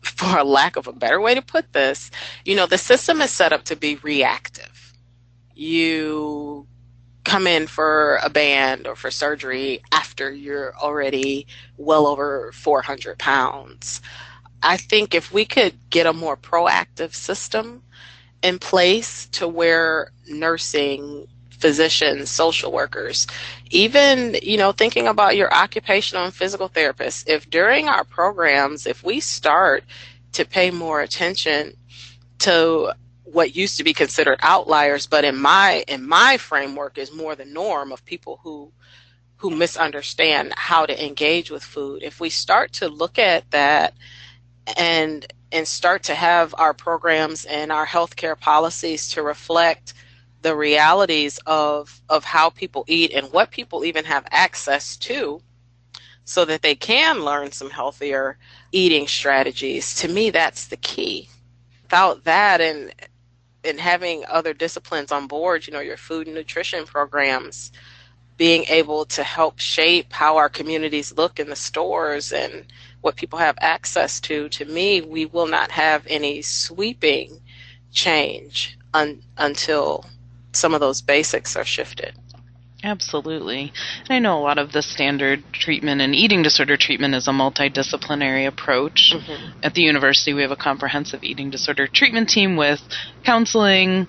for 0.00 0.38
a 0.38 0.44
lack 0.44 0.76
of 0.76 0.86
a 0.86 0.92
better 0.92 1.20
way 1.20 1.34
to 1.34 1.42
put 1.42 1.72
this, 1.72 2.12
you 2.44 2.54
know, 2.54 2.66
the 2.66 2.78
system 2.78 3.20
is 3.20 3.32
set 3.32 3.52
up 3.52 3.64
to 3.64 3.74
be 3.74 3.96
reactive. 3.96 4.94
You 5.52 6.68
come 7.24 7.48
in 7.48 7.66
for 7.66 8.20
a 8.22 8.30
band 8.30 8.86
or 8.86 8.94
for 8.94 9.10
surgery 9.10 9.82
after 9.90 10.30
you're 10.30 10.76
already 10.76 11.48
well 11.78 12.06
over 12.06 12.52
400 12.52 13.18
pounds. 13.18 14.00
I 14.62 14.76
think 14.76 15.14
if 15.14 15.32
we 15.32 15.44
could 15.44 15.74
get 15.90 16.06
a 16.06 16.12
more 16.12 16.36
proactive 16.36 17.14
system 17.14 17.82
in 18.42 18.58
place 18.58 19.26
to 19.28 19.48
where 19.48 20.12
nursing 20.28 21.26
physicians, 21.50 22.30
social 22.30 22.70
workers, 22.72 23.26
even, 23.70 24.36
you 24.42 24.56
know, 24.56 24.72
thinking 24.72 25.06
about 25.08 25.36
your 25.36 25.52
occupational 25.52 26.24
and 26.24 26.34
physical 26.34 26.68
therapists. 26.68 27.28
If 27.28 27.48
during 27.50 27.88
our 27.88 28.04
programs, 28.04 28.86
if 28.86 29.02
we 29.02 29.20
start 29.20 29.84
to 30.32 30.44
pay 30.44 30.70
more 30.70 31.00
attention 31.00 31.74
to 32.40 32.92
what 33.24 33.56
used 33.56 33.76
to 33.78 33.84
be 33.84 33.92
considered 33.94 34.38
outliers, 34.42 35.06
but 35.06 35.24
in 35.24 35.36
my 35.36 35.84
in 35.88 36.06
my 36.06 36.36
framework 36.36 36.98
is 36.98 37.12
more 37.12 37.34
the 37.34 37.44
norm 37.44 37.92
of 37.92 38.04
people 38.04 38.40
who 38.42 38.70
who 39.36 39.50
misunderstand 39.50 40.52
how 40.56 40.86
to 40.86 41.04
engage 41.04 41.50
with 41.50 41.62
food. 41.62 42.02
If 42.02 42.20
we 42.20 42.30
start 42.30 42.72
to 42.74 42.88
look 42.88 43.18
at 43.18 43.50
that 43.50 43.94
and 44.76 45.26
and 45.52 45.66
start 45.66 46.02
to 46.04 46.14
have 46.14 46.54
our 46.58 46.74
programs 46.74 47.44
and 47.44 47.70
our 47.70 47.86
healthcare 47.86 48.38
policies 48.38 49.08
to 49.08 49.22
reflect 49.22 49.94
the 50.42 50.54
realities 50.54 51.38
of 51.46 52.00
of 52.08 52.24
how 52.24 52.50
people 52.50 52.84
eat 52.88 53.12
and 53.12 53.32
what 53.32 53.50
people 53.50 53.84
even 53.84 54.04
have 54.04 54.26
access 54.30 54.96
to 54.96 55.40
so 56.24 56.44
that 56.44 56.62
they 56.62 56.74
can 56.74 57.24
learn 57.24 57.52
some 57.52 57.70
healthier 57.70 58.36
eating 58.72 59.06
strategies. 59.06 59.94
To 59.96 60.08
me 60.08 60.30
that's 60.30 60.66
the 60.66 60.76
key. 60.76 61.28
Without 61.82 62.24
that 62.24 62.60
and 62.60 62.92
and 63.64 63.80
having 63.80 64.24
other 64.28 64.52
disciplines 64.54 65.12
on 65.12 65.26
board 65.26 65.66
you 65.66 65.72
know 65.72 65.80
your 65.80 65.96
food 65.96 66.26
and 66.26 66.34
nutrition 66.36 66.84
programs 66.84 67.72
being 68.36 68.64
able 68.64 69.04
to 69.06 69.22
help 69.22 69.58
shape 69.58 70.12
how 70.12 70.36
our 70.36 70.48
communities 70.48 71.12
look 71.16 71.40
in 71.40 71.48
the 71.48 71.56
stores 71.56 72.32
and 72.32 72.66
what 73.06 73.14
people 73.14 73.38
have 73.38 73.56
access 73.60 74.18
to 74.20 74.48
to 74.48 74.64
me 74.64 75.00
we 75.00 75.26
will 75.26 75.46
not 75.46 75.70
have 75.70 76.04
any 76.08 76.42
sweeping 76.42 77.40
change 77.92 78.76
un- 78.92 79.22
until 79.38 80.04
some 80.52 80.74
of 80.74 80.80
those 80.80 81.00
basics 81.02 81.54
are 81.54 81.64
shifted. 81.64 82.14
Absolutely. 82.82 83.72
And 84.08 84.10
I 84.10 84.18
know 84.18 84.38
a 84.38 84.42
lot 84.42 84.58
of 84.58 84.72
the 84.72 84.82
standard 84.82 85.42
treatment 85.52 86.00
and 86.00 86.14
eating 86.14 86.42
disorder 86.42 86.76
treatment 86.76 87.14
is 87.14 87.26
a 87.26 87.30
multidisciplinary 87.30 88.46
approach. 88.46 89.12
Mm-hmm. 89.14 89.58
At 89.62 89.74
the 89.74 89.82
university, 89.82 90.34
we 90.34 90.42
have 90.42 90.50
a 90.50 90.56
comprehensive 90.56 91.24
eating 91.24 91.50
disorder 91.50 91.86
treatment 91.86 92.28
team 92.28 92.56
with 92.56 92.80
counseling, 93.24 94.06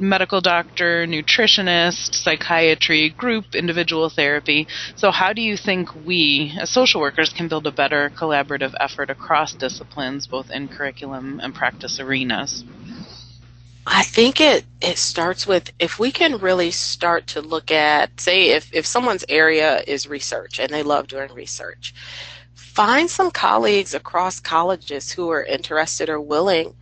medical 0.00 0.40
doctor, 0.40 1.06
nutritionist, 1.06 2.14
psychiatry, 2.14 3.10
group, 3.10 3.54
individual 3.54 4.08
therapy. 4.08 4.66
So, 4.96 5.10
how 5.10 5.32
do 5.32 5.42
you 5.42 5.56
think 5.56 5.94
we, 5.94 6.56
as 6.60 6.70
social 6.70 7.00
workers, 7.00 7.32
can 7.32 7.48
build 7.48 7.66
a 7.66 7.72
better 7.72 8.10
collaborative 8.10 8.74
effort 8.78 9.10
across 9.10 9.54
disciplines, 9.54 10.26
both 10.26 10.50
in 10.50 10.68
curriculum 10.68 11.40
and 11.42 11.54
practice 11.54 12.00
arenas? 12.00 12.64
I 13.86 14.02
think 14.02 14.40
it 14.40 14.66
it 14.82 14.98
starts 14.98 15.46
with 15.46 15.72
if 15.78 15.98
we 15.98 16.12
can 16.12 16.38
really 16.38 16.70
start 16.70 17.26
to 17.28 17.40
look 17.40 17.70
at 17.70 18.20
say 18.20 18.50
if 18.50 18.72
if 18.74 18.84
someone's 18.84 19.24
area 19.30 19.82
is 19.86 20.06
research 20.06 20.60
and 20.60 20.68
they 20.68 20.82
love 20.82 21.06
doing 21.08 21.32
research 21.32 21.94
find 22.54 23.08
some 23.08 23.30
colleagues 23.30 23.94
across 23.94 24.40
colleges 24.40 25.10
who 25.10 25.30
are 25.30 25.42
interested 25.42 26.10
or 26.10 26.20
willing 26.20 26.76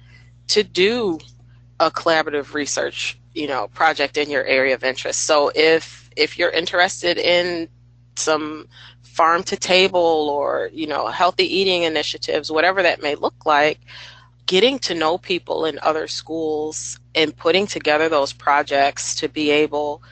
to 0.49 0.65
do 0.65 1.19
a 1.78 1.90
collaborative 1.90 2.54
research 2.54 3.18
you 3.35 3.47
know 3.47 3.68
project 3.68 4.16
in 4.16 4.30
your 4.30 4.45
area 4.45 4.75
of 4.75 4.83
interest. 4.83 5.25
So 5.25 5.50
if 5.54 6.11
if 6.16 6.38
you're 6.38 6.50
interested 6.50 7.18
in 7.18 7.68
some 8.16 8.68
farm 9.02 9.42
to 9.45 9.56
table 9.56 10.28
or 10.30 10.71
you 10.73 10.87
know 10.87 11.06
healthy 11.06 11.45
eating 11.45 11.85
initiatives 11.85 12.50
whatever 12.50 12.83
that 12.83 13.02
may 13.02 13.14
look 13.14 13.47
like 13.47 13.80
getting 14.47 14.78
to 14.78 14.95
know 14.95 15.18
people 15.18 15.64
in 15.64 15.78
other 15.83 16.06
schools 16.06 16.99
and 17.14 17.37
putting 17.37 17.66
together 17.66 18.09
those 18.09 18.33
projects 18.33 19.14
to 19.16 19.28
be 19.28 19.50
able 19.50 20.02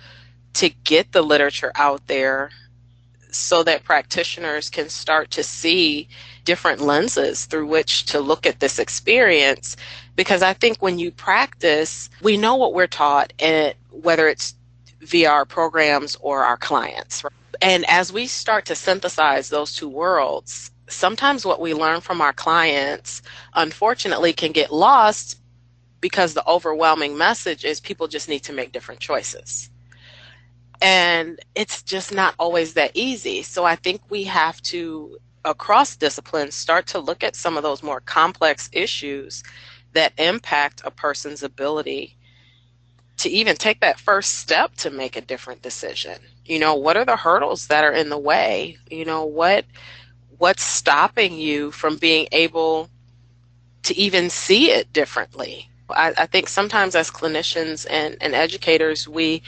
to 0.55 0.69
get 0.85 1.13
the 1.13 1.23
literature 1.23 1.73
out 1.75 2.07
there 2.07 2.51
so 3.31 3.63
that 3.63 3.85
practitioners 3.85 4.71
can 4.71 4.89
start 4.89 5.31
to 5.31 5.43
see 5.43 6.09
different 6.45 6.81
lenses 6.81 7.47
through 7.47 7.67
which 7.67 8.05
to 8.07 8.21
look 8.21 8.47
at 8.47 8.61
this 8.61 8.79
experience 8.79 9.77
because 10.17 10.43
i 10.43 10.53
think 10.53 10.81
when 10.81 10.99
you 10.99 11.11
practice 11.11 12.11
we 12.23 12.37
know 12.37 12.57
what 12.57 12.75
we're 12.75 12.87
taught 12.87 13.33
and 13.39 13.75
whether 13.91 14.29
it's 14.29 14.55
via 15.01 15.31
our 15.31 15.45
programs 15.45 16.17
or 16.21 16.45
our 16.45 16.57
clients 16.57 17.23
and 17.61 17.85
as 17.89 18.13
we 18.13 18.27
start 18.27 18.65
to 18.67 18.75
synthesize 18.75 19.49
those 19.49 19.75
two 19.75 19.89
worlds 19.89 20.71
sometimes 20.89 21.45
what 21.45 21.61
we 21.61 21.75
learn 21.75 22.01
from 22.01 22.21
our 22.21 22.33
clients, 22.33 23.23
unfortunately, 23.55 24.33
can 24.33 24.53
get 24.53 24.73
lost 24.73 25.41
because 26.01 26.35
the 26.35 26.47
overwhelming 26.47 27.17
message 27.17 27.65
is 27.65 27.81
people 27.81 28.09
just 28.09 28.29
need 28.29 28.41
to 28.41 28.53
make 28.53 28.73
different 28.73 29.01
choices. 29.01 29.71
And 30.83 31.41
it's 31.55 31.83
just 31.83 32.13
not 32.13 32.35
always 32.39 32.75
that 32.75 32.91
easy. 32.95 33.43
So 33.43 33.65
I 33.65 33.77
think 33.77 34.03
we 34.11 34.25
have 34.25 34.61
to, 34.63 35.17
across 35.45 35.97
disciplines, 35.97 36.55
start 36.55 36.87
to 36.89 36.99
look 36.99 37.25
at 37.25 37.37
some 37.37 37.57
of 37.57 37.63
those 37.63 37.83
more 37.83 38.01
complex 38.01 38.69
issues 38.73 39.43
that 39.95 40.13
impact 40.19 40.83
a 40.85 40.91
person's 40.91 41.43
ability 41.43 42.17
to 43.17 43.31
even 43.31 43.57
take 43.57 43.81
that 43.81 43.99
first 44.01 44.39
step 44.39 44.75
to 44.77 44.91
make 44.91 45.17
a 45.17 45.21
different 45.21 45.63
decision. 45.63 46.17
You 46.45 46.59
know, 46.59 46.75
what 46.75 46.97
are 46.97 47.05
the 47.05 47.17
hurdles 47.17 47.69
that 47.69 47.85
are 47.85 47.93
in 47.93 48.11
the 48.11 48.19
way? 48.19 48.77
You 48.91 49.05
know, 49.05 49.25
what 49.25 49.65
what's 50.39 50.63
stopping 50.63 51.35
you 51.39 51.71
from 51.71 51.97
being 51.97 52.29
able 52.33 52.91
to 53.85 53.97
even 53.97 54.31
see 54.31 54.71
it 54.71 54.93
differently? 54.93 55.71
I, 55.91 56.13
I 56.17 56.27
think 56.27 56.49
sometimes 56.49 56.95
as 56.95 57.11
clinicians 57.11 57.87
and, 57.89 58.17
and 58.21 58.35
educators, 58.35 59.09
we 59.09 59.43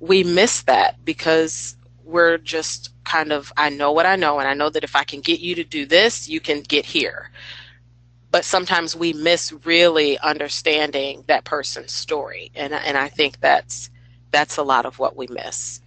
we 0.00 0.24
miss 0.24 0.62
that 0.62 1.04
because 1.04 1.76
we're 2.04 2.38
just 2.38 2.90
kind 3.04 3.32
of 3.32 3.52
I 3.56 3.70
know 3.70 3.92
what 3.92 4.06
I 4.06 4.16
know, 4.16 4.38
and 4.40 4.48
I 4.48 4.54
know 4.54 4.70
that 4.70 4.84
if 4.84 4.96
I 4.96 5.04
can 5.04 5.20
get 5.20 5.40
you 5.40 5.54
to 5.54 5.64
do 5.64 5.86
this, 5.86 6.28
you 6.28 6.40
can 6.40 6.60
get 6.62 6.84
here. 6.84 7.30
But 8.32 8.44
sometimes 8.44 8.96
we 8.96 9.12
miss 9.12 9.52
really 9.64 10.18
understanding 10.18 11.22
that 11.28 11.44
person's 11.44 11.92
story, 11.92 12.50
and 12.54 12.72
and 12.72 12.96
I 12.96 13.08
think 13.08 13.40
that's 13.40 13.90
that's 14.32 14.56
a 14.56 14.62
lot 14.62 14.86
of 14.86 14.98
what 14.98 15.16
we 15.16 15.28
miss. 15.28 15.80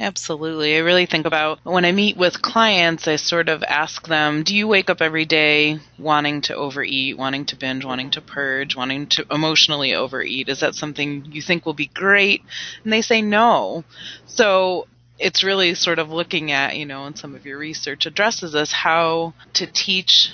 Absolutely. 0.00 0.74
I 0.74 0.80
really 0.80 1.06
think 1.06 1.24
about 1.24 1.60
when 1.62 1.84
I 1.84 1.92
meet 1.92 2.16
with 2.16 2.42
clients, 2.42 3.06
I 3.06 3.14
sort 3.14 3.48
of 3.48 3.62
ask 3.62 4.08
them, 4.08 4.42
do 4.42 4.54
you 4.54 4.66
wake 4.66 4.90
up 4.90 5.00
every 5.00 5.24
day 5.24 5.78
wanting 5.98 6.40
to 6.42 6.56
overeat, 6.56 7.16
wanting 7.16 7.46
to 7.46 7.56
binge, 7.56 7.84
wanting 7.84 8.10
to 8.10 8.20
purge, 8.20 8.74
wanting 8.74 9.06
to 9.08 9.24
emotionally 9.30 9.94
overeat? 9.94 10.48
Is 10.48 10.60
that 10.60 10.74
something 10.74 11.26
you 11.30 11.40
think 11.40 11.64
will 11.64 11.74
be 11.74 11.86
great? 11.86 12.42
And 12.82 12.92
they 12.92 13.02
say 13.02 13.22
no. 13.22 13.84
So 14.26 14.88
it's 15.18 15.44
really 15.44 15.74
sort 15.76 16.00
of 16.00 16.10
looking 16.10 16.50
at, 16.50 16.76
you 16.76 16.86
know, 16.86 17.04
and 17.04 17.16
some 17.16 17.36
of 17.36 17.46
your 17.46 17.58
research 17.58 18.04
addresses 18.04 18.52
this, 18.52 18.72
how 18.72 19.32
to 19.54 19.66
teach 19.66 20.32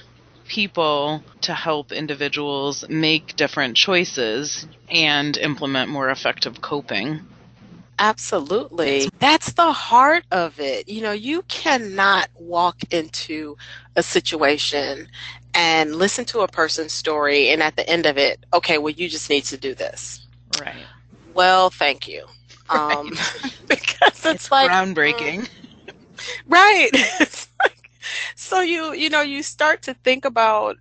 people 0.50 1.24
to 1.42 1.54
help 1.54 1.92
individuals 1.92 2.84
make 2.90 3.36
different 3.36 3.76
choices 3.76 4.66
and 4.90 5.36
implement 5.38 5.90
more 5.90 6.10
effective 6.10 6.60
coping. 6.60 7.20
Absolutely. 7.98 9.08
That's 9.20 9.52
the 9.52 9.72
heart 9.72 10.24
of 10.32 10.58
it. 10.58 10.88
You 10.88 11.02
know, 11.02 11.12
you 11.12 11.42
cannot 11.48 12.28
walk 12.34 12.78
into 12.90 13.56
a 13.96 14.02
situation 14.02 15.08
and 15.54 15.94
listen 15.96 16.24
to 16.26 16.40
a 16.40 16.48
person's 16.48 16.92
story 16.92 17.50
and 17.50 17.62
at 17.62 17.76
the 17.76 17.88
end 17.88 18.06
of 18.06 18.18
it, 18.18 18.44
okay, 18.52 18.78
well, 18.78 18.90
you 18.92 19.08
just 19.08 19.30
need 19.30 19.44
to 19.44 19.56
do 19.58 19.74
this. 19.74 20.26
Right. 20.60 20.86
Well, 21.34 21.70
thank 21.70 22.08
you. 22.08 22.26
Um, 22.70 23.10
because 23.68 24.24
it's, 24.26 24.26
It's 24.26 24.50
like 24.52 24.70
groundbreaking. 24.70 25.48
right. 26.48 26.90
So 28.34 28.60
you 28.60 28.92
you 28.94 29.10
know 29.10 29.22
you 29.22 29.42
start 29.42 29.82
to 29.82 29.94
think 29.94 30.24
about 30.24 30.76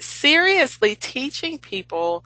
seriously 0.00 0.94
teaching 0.94 1.58
people 1.58 2.24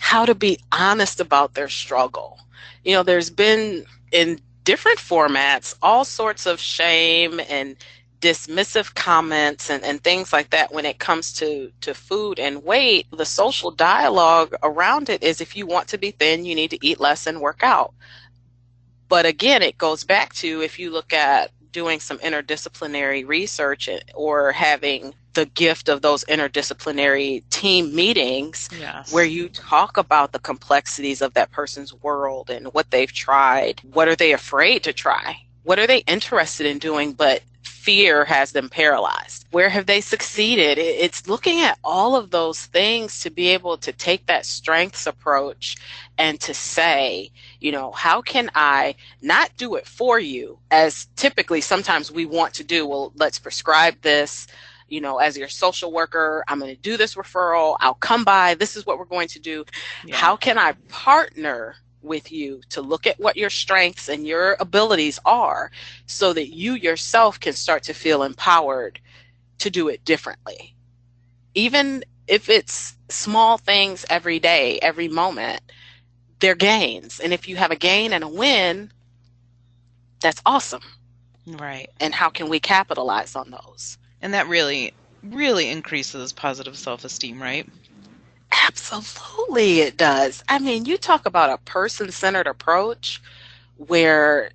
how 0.00 0.24
to 0.24 0.34
be 0.34 0.58
honest 0.72 1.20
about 1.20 1.54
their 1.54 1.68
struggle. 1.68 2.38
You 2.84 2.94
know, 2.94 3.02
there's 3.02 3.30
been 3.30 3.84
in 4.12 4.40
different 4.64 4.98
formats 4.98 5.74
all 5.82 6.04
sorts 6.04 6.46
of 6.46 6.60
shame 6.60 7.40
and 7.48 7.76
dismissive 8.20 8.94
comments 8.94 9.70
and, 9.70 9.82
and 9.82 10.02
things 10.02 10.32
like 10.32 10.50
that 10.50 10.72
when 10.72 10.84
it 10.84 10.98
comes 10.98 11.32
to, 11.34 11.72
to 11.80 11.94
food 11.94 12.38
and 12.38 12.62
weight. 12.64 13.06
The 13.10 13.24
social 13.24 13.70
dialogue 13.70 14.54
around 14.62 15.08
it 15.08 15.22
is 15.22 15.40
if 15.40 15.56
you 15.56 15.66
want 15.66 15.88
to 15.88 15.98
be 15.98 16.10
thin, 16.10 16.44
you 16.44 16.54
need 16.54 16.70
to 16.70 16.86
eat 16.86 17.00
less 17.00 17.26
and 17.26 17.40
work 17.40 17.62
out. 17.62 17.94
But 19.08 19.26
again, 19.26 19.62
it 19.62 19.78
goes 19.78 20.04
back 20.04 20.34
to 20.34 20.60
if 20.60 20.78
you 20.78 20.90
look 20.90 21.12
at 21.12 21.50
doing 21.72 22.00
some 22.00 22.18
interdisciplinary 22.18 23.26
research 23.26 23.88
or 24.14 24.52
having 24.52 25.14
the 25.34 25.46
gift 25.46 25.88
of 25.88 26.02
those 26.02 26.24
interdisciplinary 26.24 27.42
team 27.50 27.94
meetings 27.94 28.68
Yes. 28.78 29.12
where 29.12 29.24
you 29.24 29.48
talk 29.48 29.96
about 29.96 30.32
the 30.32 30.38
complexities 30.38 31.22
of 31.22 31.34
that 31.34 31.50
person's 31.52 31.94
world 31.94 32.50
and 32.50 32.66
what 32.74 32.90
they've 32.90 33.12
tried. 33.12 33.80
What 33.92 34.08
are 34.08 34.16
they 34.16 34.32
afraid 34.32 34.82
to 34.84 34.92
try? 34.92 35.36
What 35.62 35.78
are 35.78 35.86
they 35.86 35.98
interested 35.98 36.66
in 36.66 36.78
doing, 36.78 37.12
but 37.12 37.42
fear 37.80 38.26
has 38.26 38.52
them 38.52 38.68
paralyzed? 38.68 39.46
Where 39.52 39.70
have 39.70 39.86
they 39.86 40.02
succeeded? 40.02 40.76
It's 40.76 41.26
looking 41.26 41.60
at 41.60 41.78
all 41.82 42.14
of 42.14 42.30
those 42.30 42.66
things 42.66 43.20
to 43.20 43.30
be 43.30 43.48
able 43.48 43.78
to 43.78 43.92
take 43.92 44.26
that 44.26 44.44
strengths 44.44 45.06
approach 45.06 45.76
and 46.18 46.38
to 46.40 46.52
say, 46.52 47.30
you 47.58 47.72
know, 47.72 47.90
how 47.92 48.20
can 48.20 48.50
I 48.54 48.96
not 49.22 49.50
do 49.56 49.76
it 49.76 49.86
for 49.86 50.18
you 50.18 50.58
as 50.70 51.06
typically 51.16 51.62
sometimes 51.62 52.12
we 52.12 52.26
want 52.26 52.52
to 52.54 52.64
do? 52.64 52.86
Well, 52.86 53.12
let's 53.16 53.38
prescribe 53.38 54.02
this 54.02 54.46
you 54.88 55.00
know, 55.00 55.18
as 55.18 55.38
your 55.38 55.46
social 55.46 55.92
worker, 55.92 56.42
I'm 56.48 56.58
going 56.58 56.74
to 56.74 56.80
do 56.80 56.96
this 56.96 57.14
referral. 57.14 57.76
I'll 57.78 57.94
come 57.94 58.24
by. 58.24 58.54
This 58.54 58.76
is 58.76 58.84
what 58.84 58.98
we're 58.98 59.04
going 59.04 59.28
to 59.28 59.38
do. 59.38 59.64
Yeah. 60.04 60.16
How 60.16 60.36
can 60.36 60.58
I 60.58 60.72
partner 60.88 61.76
with 62.02 62.32
you 62.32 62.60
to 62.70 62.80
look 62.80 63.06
at 63.06 63.18
what 63.18 63.36
your 63.36 63.50
strengths 63.50 64.08
and 64.08 64.26
your 64.26 64.56
abilities 64.60 65.18
are 65.24 65.70
so 66.06 66.32
that 66.32 66.54
you 66.54 66.74
yourself 66.74 67.38
can 67.40 67.52
start 67.52 67.82
to 67.84 67.94
feel 67.94 68.22
empowered 68.22 69.00
to 69.58 69.70
do 69.70 69.88
it 69.88 70.04
differently? 70.04 70.74
Even 71.54 72.04
if 72.26 72.48
it's 72.48 72.96
small 73.08 73.58
things 73.58 74.04
every 74.08 74.38
day, 74.38 74.78
every 74.80 75.08
moment, 75.08 75.60
they're 76.40 76.54
gains. 76.54 77.20
And 77.20 77.32
if 77.32 77.48
you 77.48 77.56
have 77.56 77.70
a 77.70 77.76
gain 77.76 78.12
and 78.12 78.24
a 78.24 78.28
win, 78.28 78.92
that's 80.20 80.42
awesome. 80.46 80.82
Right. 81.46 81.90
And 82.00 82.14
how 82.14 82.30
can 82.30 82.48
we 82.48 82.60
capitalize 82.60 83.34
on 83.36 83.50
those? 83.50 83.98
And 84.22 84.34
that 84.34 84.48
really, 84.48 84.92
really 85.22 85.68
increases 85.68 86.32
positive 86.32 86.76
self 86.76 87.04
esteem, 87.04 87.42
right? 87.42 87.68
Absolutely, 88.52 89.80
it 89.80 89.96
does. 89.96 90.42
I 90.48 90.58
mean, 90.58 90.84
you 90.84 90.96
talk 90.96 91.26
about 91.26 91.50
a 91.50 91.58
person 91.58 92.10
centered 92.10 92.46
approach 92.46 93.20
where 93.76 94.50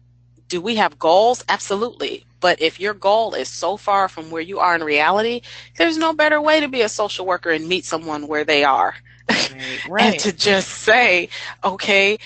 do 0.47 0.61
we 0.61 0.75
have 0.75 0.99
goals? 0.99 1.43
Absolutely. 1.49 2.25
But 2.39 2.61
if 2.61 2.79
your 2.79 2.93
goal 2.93 3.33
is 3.33 3.49
so 3.49 3.77
far 3.77 4.07
from 4.07 4.29
where 4.29 4.41
you 4.41 4.59
are 4.59 4.75
in 4.75 4.83
reality, 4.83 5.41
there's 5.77 5.97
no 5.97 6.13
better 6.13 6.41
way 6.41 6.59
to 6.59 6.67
be 6.67 6.81
a 6.81 6.89
social 6.89 7.25
worker 7.25 7.49
and 7.51 7.67
meet 7.67 7.85
someone 7.85 8.27
where 8.27 8.43
they 8.43 8.63
are. 8.63 8.95
Right. 8.97 9.29
And 9.97 10.17
to 10.19 10.31
just 10.33 10.69
say, 10.69 11.29
okay, 11.63 12.17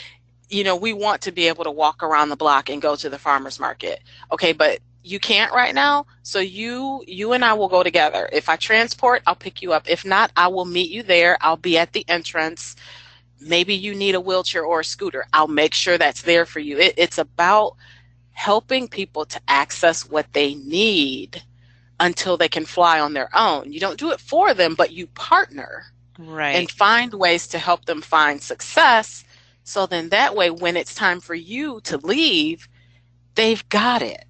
you 0.50 0.64
know, 0.64 0.76
we 0.76 0.94
want 0.94 1.22
to 1.22 1.32
be 1.32 1.48
able 1.48 1.64
to 1.64 1.72
walk 1.72 2.04
around 2.04 2.30
the 2.30 2.36
block 2.36 2.70
and 2.70 2.82
go 2.82 2.96
to 2.96 3.10
the 3.10 3.18
farmer's 3.18 3.60
market. 3.60 4.00
Okay, 4.32 4.54
but 4.54 4.80
you 5.04 5.20
can't 5.20 5.54
right 5.54 5.74
now. 5.74 6.06
So 6.24 6.40
you 6.40 7.04
you 7.08 7.34
and 7.34 7.44
I 7.46 7.54
will 7.54 7.70
go 7.70 7.84
together. 7.84 8.30
If 8.32 8.50
I 8.50 8.56
transport, 8.58 9.22
I'll 9.28 9.36
pick 9.36 9.62
you 9.62 9.74
up. 9.74 9.90
If 9.90 10.06
not, 10.06 10.32
I 10.36 10.48
will 10.48 10.66
meet 10.66 10.92
you 10.92 11.04
there. 11.04 11.38
I'll 11.42 11.58
be 11.58 11.78
at 11.78 11.94
the 11.94 12.06
entrance. 12.10 12.76
Maybe 13.40 13.74
you 13.76 13.96
need 13.96 14.16
a 14.16 14.22
wheelchair 14.22 14.64
or 14.64 14.82
a 14.82 14.86
scooter. 14.86 15.26
I'll 15.34 15.48
make 15.48 15.74
sure 15.74 15.98
that's 15.98 16.24
there 16.24 16.46
for 16.46 16.60
you. 16.60 16.78
It, 16.80 16.94
it's 16.98 17.18
about 17.18 17.76
helping 18.32 18.88
people 18.88 19.26
to 19.26 19.42
access 19.48 20.10
what 20.10 20.34
they 20.34 20.56
need 20.56 21.44
until 22.00 22.38
they 22.38 22.50
can 22.50 22.66
fly 22.66 23.00
on 23.00 23.14
their 23.14 23.30
own. 23.36 23.72
You 23.74 23.80
don't 23.80 24.00
do 24.00 24.12
it 24.12 24.20
for 24.20 24.54
them, 24.54 24.76
but 24.76 24.92
you 24.92 25.08
partner 25.08 25.86
Right. 26.18 26.56
and 26.56 26.70
find 26.72 27.14
ways 27.14 27.48
to 27.50 27.60
help 27.60 27.86
them 27.86 28.02
find 28.02 28.42
success. 28.42 29.24
So 29.64 29.86
then 29.86 30.10
that 30.10 30.36
way, 30.36 30.50
when 30.50 30.78
it's 30.78 30.96
time 30.96 31.20
for 31.22 31.36
you 31.36 31.82
to 31.82 31.98
leave, 31.98 32.68
they've 33.36 33.68
got 33.70 34.02
it 34.02 34.26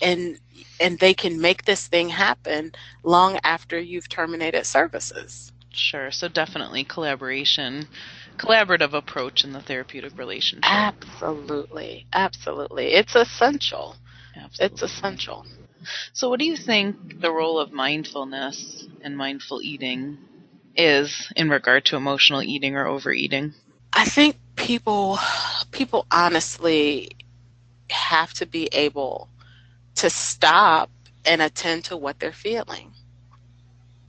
and 0.00 0.38
and 0.80 0.98
they 0.98 1.14
can 1.14 1.40
make 1.40 1.64
this 1.64 1.86
thing 1.86 2.08
happen 2.08 2.72
long 3.02 3.38
after 3.44 3.78
you've 3.78 4.08
terminated 4.08 4.66
services. 4.66 5.52
Sure. 5.72 6.10
So 6.10 6.28
definitely 6.28 6.84
collaboration, 6.84 7.88
collaborative 8.38 8.92
approach 8.92 9.44
in 9.44 9.52
the 9.52 9.60
therapeutic 9.60 10.18
relationship. 10.18 10.64
Absolutely. 10.70 12.06
Absolutely. 12.12 12.92
It's 12.94 13.14
essential. 13.14 13.96
Absolutely. 14.36 14.66
It's 14.66 14.82
essential. 14.82 15.46
So, 16.12 16.28
what 16.30 16.38
do 16.40 16.46
you 16.46 16.56
think 16.56 17.20
the 17.20 17.30
role 17.30 17.58
of 17.58 17.72
mindfulness 17.72 18.86
and 19.02 19.16
mindful 19.16 19.60
eating 19.62 20.18
is 20.76 21.30
in 21.36 21.50
regard 21.50 21.84
to 21.86 21.96
emotional 21.96 22.42
eating 22.42 22.74
or 22.76 22.86
overeating? 22.86 23.54
I 23.92 24.04
think 24.04 24.36
people 24.56 25.18
people 25.72 26.06
honestly 26.10 27.10
have 27.90 28.32
to 28.34 28.46
be 28.46 28.68
able 28.72 29.28
to 29.96 30.10
stop 30.10 30.90
and 31.24 31.42
attend 31.42 31.84
to 31.84 31.96
what 31.96 32.18
they're 32.20 32.32
feeling. 32.32 32.92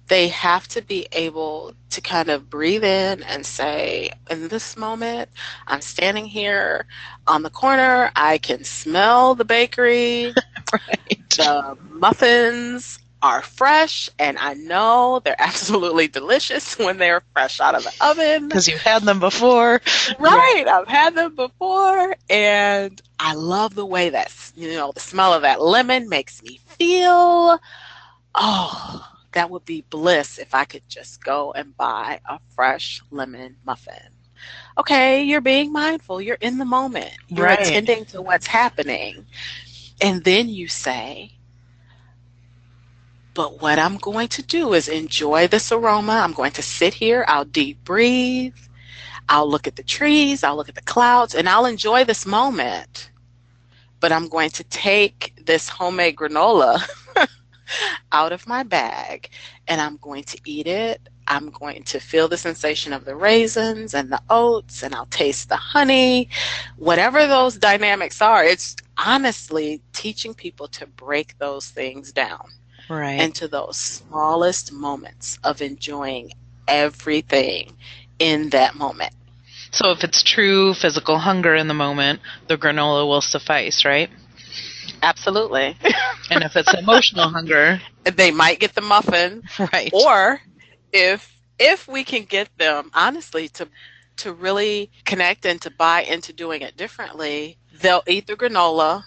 They 0.08 0.28
have 0.30 0.68
to 0.70 0.82
be 0.82 1.08
able 1.14 1.74
to 1.90 2.02
kind 2.02 2.30
of 2.30 2.50
breathe 2.50 2.84
in 2.84 3.24
and 3.24 3.46
say, 3.46 4.12
in 4.30 4.48
this 4.50 4.78
moment, 4.78 5.30
I'm 5.68 5.82
standing 5.82 6.26
here 6.26 6.86
on 7.28 7.42
the 7.42 7.50
corner. 7.50 8.12
I 8.16 8.38
can 8.38 8.64
smell 8.64 9.36
the 9.36 9.46
bakery. 9.46 10.34
Right. 10.74 11.22
The 11.38 11.78
muffins 11.92 13.00
are 13.26 13.42
fresh, 13.42 14.10
and 14.20 14.38
I 14.38 14.54
know 14.54 15.22
they're 15.24 15.36
absolutely 15.42 16.08
delicious 16.08 16.78
when 16.78 16.98
they're 16.98 17.24
fresh 17.34 17.60
out 17.60 17.76
of 17.76 17.84
the 17.84 17.94
oven. 18.00 18.48
Because 18.50 18.68
you've 18.68 18.82
had 18.82 19.04
them 19.04 19.20
before. 19.20 19.82
Right. 20.20 20.66
I've 20.68 20.88
had 20.88 21.16
them 21.16 21.36
before 21.36 22.16
and 22.30 23.02
I 23.20 23.34
love 23.34 23.76
the 23.76 23.86
way 23.86 24.10
that 24.10 24.32
you 24.56 24.70
know 24.74 24.92
the 24.92 25.00
smell 25.00 25.34
of 25.34 25.42
that 25.42 25.62
lemon 25.62 26.10
makes 26.10 26.42
me 26.44 26.60
feel. 26.66 27.60
Oh, 28.36 29.08
that 29.34 29.50
would 29.50 29.66
be 29.66 29.82
bliss 29.90 30.38
if 30.38 30.54
I 30.54 30.66
could 30.66 30.88
just 30.90 31.24
go 31.24 31.52
and 31.54 31.76
buy 31.78 32.20
a 32.26 32.40
fresh 32.56 33.02
lemon 33.12 33.58
muffin. 33.66 34.14
Okay, 34.78 35.24
you're 35.24 35.42
being 35.42 35.72
mindful. 35.72 36.22
You're 36.22 36.38
in 36.42 36.58
the 36.58 36.66
moment. 36.66 37.14
You're 37.28 37.48
Right. 37.48 37.50
attending 37.50 38.06
to 38.08 38.22
what's 38.22 38.48
happening. 38.48 39.26
And 40.02 40.24
then 40.24 40.50
you 40.50 40.68
say, 40.68 41.35
but 43.36 43.62
what 43.62 43.78
I'm 43.78 43.98
going 43.98 44.30
to 44.30 44.42
do 44.42 44.74
is 44.74 44.88
enjoy 44.88 45.48
this 45.48 45.72
aroma. 45.72 46.14
I'm 46.14 46.32
going 46.32 46.54
to 46.54 46.64
sit 46.64 46.94
here. 46.94 47.26
I'll 47.28 47.46
deep 47.46 47.84
breathe. 47.84 48.56
I'll 49.28 49.50
look 49.50 49.68
at 49.68 49.76
the 49.76 49.84
trees, 49.84 50.44
I'll 50.44 50.56
look 50.56 50.70
at 50.70 50.76
the 50.76 50.82
clouds, 50.82 51.36
and 51.36 51.50
I'll 51.50 51.66
enjoy 51.66 52.04
this 52.06 52.26
moment. 52.26 53.10
But 54.00 54.12
I'm 54.12 54.28
going 54.28 54.52
to 54.52 54.64
take 54.66 55.34
this 55.44 55.68
homemade 55.68 56.16
granola 56.16 56.82
out 58.12 58.32
of 58.32 58.48
my 58.48 58.64
bag 58.64 59.30
and 59.68 59.82
I'm 59.82 59.98
going 59.98 60.24
to 60.26 60.40
eat 60.46 60.68
it. 60.68 61.10
I'm 61.28 61.50
going 61.50 61.84
to 61.86 62.00
feel 62.00 62.28
the 62.28 62.38
sensation 62.38 62.94
of 62.94 63.04
the 63.04 63.16
raisins 63.16 63.96
and 63.96 64.12
the 64.12 64.22
oats, 64.30 64.84
and 64.84 64.94
I'll 64.94 65.08
taste 65.08 65.50
the 65.50 65.56
honey. 65.56 66.30
Whatever 66.78 67.26
those 67.26 67.58
dynamics 67.58 68.22
are, 68.22 68.44
it's 68.44 68.76
honestly 69.04 69.82
teaching 69.92 70.36
people 70.36 70.68
to 70.68 70.86
break 70.86 71.36
those 71.40 71.68
things 71.70 72.12
down 72.12 72.48
Right. 72.90 73.20
into 73.20 73.48
those 73.48 73.78
smallest 73.78 74.72
moments 74.72 75.40
of 75.44 75.62
enjoying 75.62 76.34
everything 76.68 77.76
in 78.20 78.50
that 78.50 78.76
moment. 78.76 79.14
so, 79.72 79.92
if 79.92 80.04
it's 80.04 80.24
true 80.24 80.74
physical 80.74 81.20
hunger 81.20 81.56
in 81.56 81.68
the 81.68 81.74
moment, 81.74 82.22
the 82.48 82.58
granola 82.58 83.08
will 83.08 83.22
suffice, 83.22 83.84
right? 83.86 84.10
Absolutely. 85.02 85.78
And 86.32 86.44
if 86.44 86.56
it's 86.56 86.74
emotional 86.74 87.30
hunger, 87.30 87.80
they 88.04 88.32
might 88.32 88.60
get 88.60 88.74
the 88.74 88.82
muffin 88.82 89.44
right. 89.72 89.92
or 89.94 90.42
if 90.92 91.32
if 91.60 91.88
we 91.88 92.04
can 92.04 92.24
get 92.24 92.50
them 92.58 92.90
honestly 92.96 93.48
to 93.50 93.68
to 94.18 94.34
really 94.34 94.90
connect 95.04 95.46
and 95.46 95.62
to 95.62 95.70
buy 95.70 96.02
into 96.02 96.34
doing 96.34 96.62
it 96.62 96.78
differently, 96.78 97.58
they'll 97.82 98.04
eat 98.08 98.26
the 98.26 98.36
granola 98.36 99.04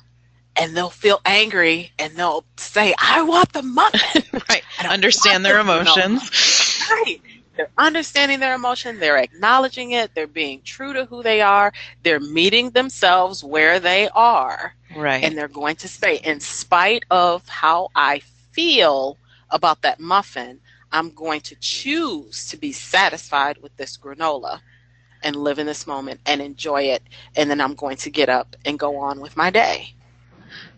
and 0.58 0.76
they'll 0.76 0.90
feel 0.90 1.20
angry 1.24 1.92
and 1.98 2.16
they'll 2.16 2.44
say, 2.56 2.94
I 2.98 3.22
want 3.22 3.52
the 3.52 3.62
muffin. 3.62 4.22
right. 4.50 4.62
Understand 4.88 5.44
their 5.44 5.60
emotions. 5.60 6.80
right. 6.90 7.20
They're 7.56 7.70
understanding 7.76 8.38
their 8.38 8.54
emotion. 8.54 8.98
They're 9.00 9.18
acknowledging 9.18 9.92
it. 9.92 10.14
They're 10.14 10.26
being 10.28 10.62
true 10.62 10.92
to 10.92 11.06
who 11.06 11.22
they 11.22 11.40
are. 11.40 11.72
They're 12.04 12.20
meeting 12.20 12.70
themselves 12.70 13.42
where 13.42 13.80
they 13.80 14.08
are. 14.10 14.74
Right. 14.96 15.24
And 15.24 15.36
they're 15.36 15.48
going 15.48 15.76
to 15.76 15.88
say, 15.88 16.16
in 16.18 16.40
spite 16.40 17.04
of 17.10 17.46
how 17.48 17.88
I 17.96 18.20
feel 18.52 19.16
about 19.50 19.82
that 19.82 19.98
muffin, 19.98 20.60
I'm 20.92 21.10
going 21.10 21.40
to 21.42 21.56
choose 21.56 22.46
to 22.48 22.56
be 22.56 22.72
satisfied 22.72 23.58
with 23.58 23.76
this 23.76 23.96
granola 23.96 24.60
and 25.22 25.34
live 25.36 25.58
in 25.58 25.66
this 25.66 25.86
moment 25.86 26.20
and 26.26 26.40
enjoy 26.40 26.82
it. 26.82 27.02
And 27.36 27.50
then 27.50 27.60
I'm 27.60 27.74
going 27.74 27.96
to 27.98 28.10
get 28.10 28.28
up 28.28 28.54
and 28.64 28.78
go 28.78 28.96
on 28.96 29.20
with 29.20 29.36
my 29.36 29.50
day. 29.50 29.94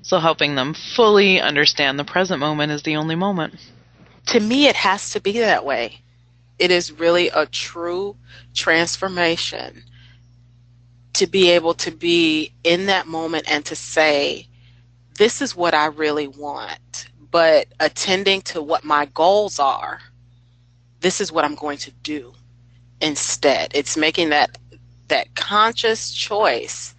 So, 0.02 0.18
helping 0.18 0.54
them 0.54 0.74
fully 0.74 1.40
understand 1.40 1.98
the 1.98 2.04
present 2.04 2.40
moment 2.40 2.72
is 2.72 2.82
the 2.82 2.96
only 2.96 3.16
moment. 3.16 3.54
To 4.28 4.40
me, 4.40 4.66
it 4.66 4.76
has 4.76 5.10
to 5.10 5.20
be 5.20 5.38
that 5.40 5.64
way. 5.64 6.00
It 6.58 6.70
is 6.70 6.92
really 6.92 7.28
a 7.28 7.46
true 7.46 8.16
transformation 8.54 9.82
to 11.14 11.26
be 11.26 11.50
able 11.50 11.74
to 11.74 11.90
be 11.90 12.52
in 12.64 12.86
that 12.86 13.06
moment 13.06 13.50
and 13.50 13.64
to 13.66 13.76
say, 13.76 14.46
This 15.16 15.42
is 15.42 15.56
what 15.56 15.74
I 15.74 15.86
really 15.86 16.28
want, 16.28 17.08
but 17.30 17.66
attending 17.78 18.42
to 18.42 18.62
what 18.62 18.84
my 18.84 19.06
goals 19.06 19.58
are, 19.58 20.00
this 21.00 21.20
is 21.20 21.32
what 21.32 21.44
I'm 21.44 21.54
going 21.54 21.78
to 21.78 21.90
do 22.02 22.32
instead. 23.00 23.72
It's 23.74 23.96
making 23.96 24.30
that 24.30 24.58
that 25.08 25.34
conscious 25.34 26.12
choice. 26.12 26.94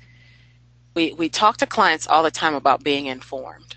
We 0.93 1.13
we 1.13 1.29
talk 1.29 1.57
to 1.57 1.65
clients 1.67 2.07
all 2.07 2.23
the 2.23 2.31
time 2.31 2.55
about 2.55 2.83
being 2.83 3.05
informed 3.05 3.75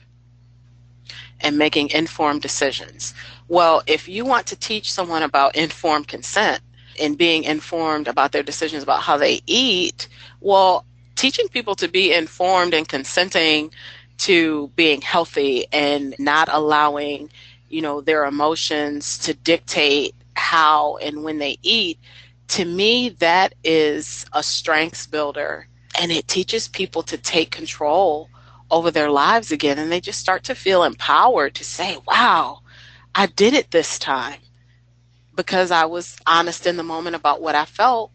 and 1.40 1.58
making 1.58 1.90
informed 1.90 2.42
decisions. 2.42 3.14
Well, 3.48 3.82
if 3.86 4.08
you 4.08 4.24
want 4.24 4.46
to 4.48 4.56
teach 4.56 4.92
someone 4.92 5.22
about 5.22 5.56
informed 5.56 6.08
consent 6.08 6.60
and 7.00 7.18
being 7.18 7.44
informed 7.44 8.08
about 8.08 8.32
their 8.32 8.42
decisions 8.42 8.82
about 8.82 9.02
how 9.02 9.16
they 9.16 9.40
eat, 9.46 10.08
well, 10.40 10.84
teaching 11.16 11.48
people 11.48 11.74
to 11.76 11.88
be 11.88 12.12
informed 12.12 12.74
and 12.74 12.88
consenting 12.88 13.70
to 14.18 14.68
being 14.76 15.00
healthy 15.00 15.66
and 15.72 16.14
not 16.18 16.48
allowing, 16.50 17.30
you 17.68 17.82
know, 17.82 18.00
their 18.00 18.24
emotions 18.24 19.18
to 19.18 19.34
dictate 19.34 20.14
how 20.36 20.96
and 20.98 21.24
when 21.24 21.38
they 21.38 21.58
eat, 21.62 21.98
to 22.48 22.64
me, 22.64 23.08
that 23.08 23.54
is 23.64 24.26
a 24.32 24.42
strengths 24.42 25.06
builder. 25.06 25.66
And 25.98 26.10
it 26.10 26.28
teaches 26.28 26.68
people 26.68 27.02
to 27.04 27.18
take 27.18 27.50
control 27.50 28.28
over 28.70 28.90
their 28.90 29.10
lives 29.10 29.52
again. 29.52 29.78
And 29.78 29.90
they 29.90 30.00
just 30.00 30.20
start 30.20 30.44
to 30.44 30.54
feel 30.54 30.84
empowered 30.84 31.54
to 31.56 31.64
say, 31.64 31.98
wow, 32.06 32.60
I 33.14 33.26
did 33.26 33.54
it 33.54 33.70
this 33.70 33.98
time 33.98 34.40
because 35.34 35.70
I 35.70 35.84
was 35.84 36.16
honest 36.26 36.66
in 36.66 36.76
the 36.76 36.82
moment 36.82 37.16
about 37.16 37.40
what 37.40 37.54
I 37.54 37.64
felt, 37.64 38.10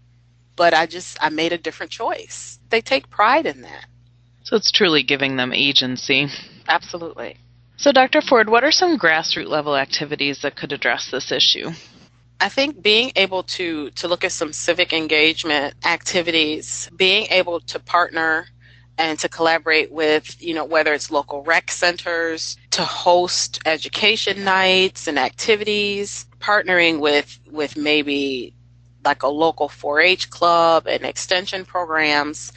but 0.56 0.74
I 0.74 0.86
just, 0.86 1.18
I 1.22 1.30
made 1.30 1.54
a 1.54 1.58
different 1.58 1.92
choice. 1.92 2.60
They 2.70 2.82
take 2.82 3.10
pride 3.10 3.46
in 3.46 3.62
that. 3.62 3.86
So 4.44 4.56
it's 4.56 4.72
truly 4.72 5.04
giving 5.04 5.38
them 5.38 5.54
agency. 5.54 6.28
Absolutely. 6.68 7.38
So, 7.78 7.92
Dr. 7.92 8.22
Ford, 8.22 8.50
what 8.50 8.64
are 8.64 8.72
some 8.72 9.00
grassroots 9.00 9.48
level 9.48 9.78
activities 9.78 10.42
that 10.42 10.58
could 10.58 10.74
address 10.74 11.10
this 11.12 11.32
issue? 11.32 11.70
I 12.42 12.50
think 12.50 12.82
being 12.82 13.12
able 13.16 13.44
to 13.44 13.90
to 13.92 14.08
look 14.08 14.24
at 14.24 14.32
some 14.32 14.54
civic 14.54 14.94
engagement 14.94 15.76
activities, 15.86 16.90
being 16.96 17.28
able 17.32 17.60
to 17.62 17.80
partner 17.80 18.48
and 18.98 19.18
to 19.20 19.30
collaborate 19.30 19.92
with, 19.92 20.42
you 20.42 20.54
know, 20.54 20.66
whether 20.66 20.94
it's 20.94 21.10
local 21.12 21.44
rec 21.44 21.72
centers, 21.72 22.58
to 22.72 22.84
host 22.84 23.60
education 23.66 24.44
nights 24.44 25.08
and 25.08 25.18
activities, 25.20 26.26
partnering 26.40 27.00
with 27.00 27.40
with 27.52 27.76
maybe 27.78 28.54
like 29.06 29.24
a 29.24 29.28
local 29.28 29.70
4-H 29.70 30.30
club 30.30 30.86
and 30.88 31.06
extension 31.06 31.66
programs 31.66 32.52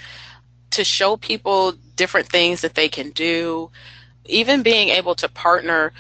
to 0.71 0.85
show 0.85 1.16
people 1.16 1.73
different 1.97 2.29
things 2.29 2.62
that 2.62 2.75
they 2.75 2.88
can 2.88 3.11
do, 3.11 3.71
even 4.27 4.62
being 4.62 4.88
able 4.88 5.14
to 5.14 5.29
partner 5.29 5.92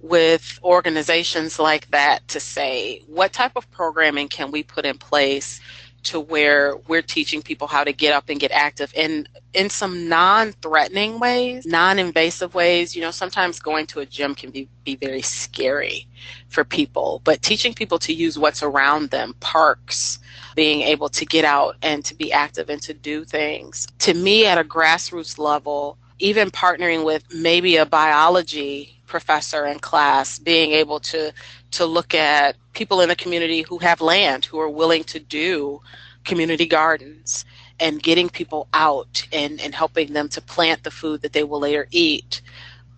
with 0.00 0.58
organizations 0.62 1.58
like 1.58 1.90
that 1.90 2.26
to 2.28 2.40
say 2.40 3.02
what 3.06 3.32
type 3.32 3.52
of 3.56 3.70
programming 3.70 4.28
can 4.28 4.50
we 4.50 4.62
put 4.62 4.86
in 4.86 4.96
place 4.96 5.60
to 6.02 6.18
where 6.18 6.76
we're 6.88 7.02
teaching 7.02 7.42
people 7.42 7.66
how 7.66 7.84
to 7.84 7.92
get 7.92 8.14
up 8.14 8.30
and 8.30 8.40
get 8.40 8.50
active 8.52 8.92
in 8.94 9.28
in 9.52 9.68
some 9.68 10.08
non-threatening 10.08 11.18
ways 11.18 11.66
non-invasive 11.66 12.54
ways? 12.54 12.96
You 12.96 13.02
know 13.02 13.10
sometimes 13.10 13.60
going 13.60 13.86
to 13.88 14.00
a 14.00 14.06
gym 14.06 14.34
can 14.34 14.50
be, 14.50 14.68
be 14.84 14.96
very 14.96 15.20
scary 15.22 16.06
for 16.48 16.64
people 16.64 17.20
but 17.24 17.42
teaching 17.42 17.74
people 17.74 17.98
to 17.98 18.14
use 18.14 18.38
what's 18.38 18.62
around 18.62 19.10
them 19.10 19.34
parks 19.40 20.18
being 20.56 20.80
able 20.80 21.10
to 21.10 21.26
get 21.26 21.44
out 21.44 21.76
and 21.82 22.04
to 22.06 22.14
be 22.14 22.32
active 22.32 22.70
and 22.70 22.80
to 22.82 22.94
do 22.94 23.24
things 23.24 23.86
to 23.98 24.14
me 24.14 24.46
at 24.46 24.56
a 24.56 24.64
grassroots 24.64 25.38
level 25.38 25.98
even 26.20 26.50
partnering 26.50 27.04
with 27.04 27.24
maybe 27.34 27.76
a 27.76 27.86
biology 27.86 28.96
professor 29.06 29.66
in 29.66 29.78
class 29.78 30.38
being 30.38 30.72
able 30.72 31.00
to 31.00 31.32
to 31.72 31.84
look 31.84 32.14
at 32.14 32.56
people 32.74 33.00
in 33.00 33.08
the 33.08 33.16
community 33.16 33.62
who 33.62 33.78
have 33.78 34.00
land 34.00 34.44
who 34.44 34.60
are 34.60 34.70
willing 34.70 35.02
to 35.02 35.18
do 35.18 35.80
community 36.24 36.66
gardens 36.66 37.44
and 37.80 38.02
getting 38.02 38.28
people 38.28 38.68
out 38.74 39.26
and, 39.32 39.60
and 39.60 39.74
helping 39.74 40.12
them 40.12 40.28
to 40.28 40.40
plant 40.40 40.84
the 40.84 40.90
food 40.90 41.22
that 41.22 41.32
they 41.32 41.42
will 41.44 41.60
later 41.60 41.88
eat. 41.90 42.42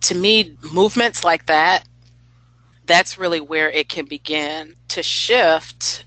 To 0.01 0.15
me 0.15 0.57
movements 0.73 1.23
like 1.23 1.45
that 1.47 1.85
that's 2.85 3.17
really 3.17 3.39
where 3.39 3.69
it 3.71 3.89
can 3.89 4.05
begin 4.05 4.75
to 4.89 5.01
shift 5.01 6.05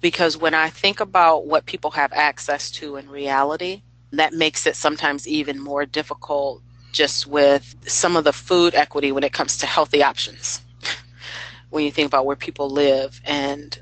because 0.00 0.36
when 0.36 0.54
i 0.54 0.68
think 0.68 1.00
about 1.00 1.46
what 1.46 1.66
people 1.66 1.90
have 1.90 2.12
access 2.12 2.70
to 2.70 2.96
in 2.96 3.08
reality 3.08 3.82
that 4.18 4.32
makes 4.32 4.66
it 4.66 4.76
sometimes 4.76 5.26
even 5.26 5.58
more 5.58 5.86
difficult 5.86 6.62
just 6.92 7.26
with 7.26 7.74
some 7.86 8.16
of 8.16 8.24
the 8.24 8.32
food 8.32 8.74
equity 8.74 9.12
when 9.12 9.24
it 9.24 9.32
comes 9.32 9.56
to 9.58 9.66
healthy 9.66 10.02
options. 10.02 10.60
when 11.70 11.84
you 11.84 11.90
think 11.90 12.06
about 12.06 12.24
where 12.24 12.36
people 12.36 12.70
live 12.70 13.20
and 13.24 13.78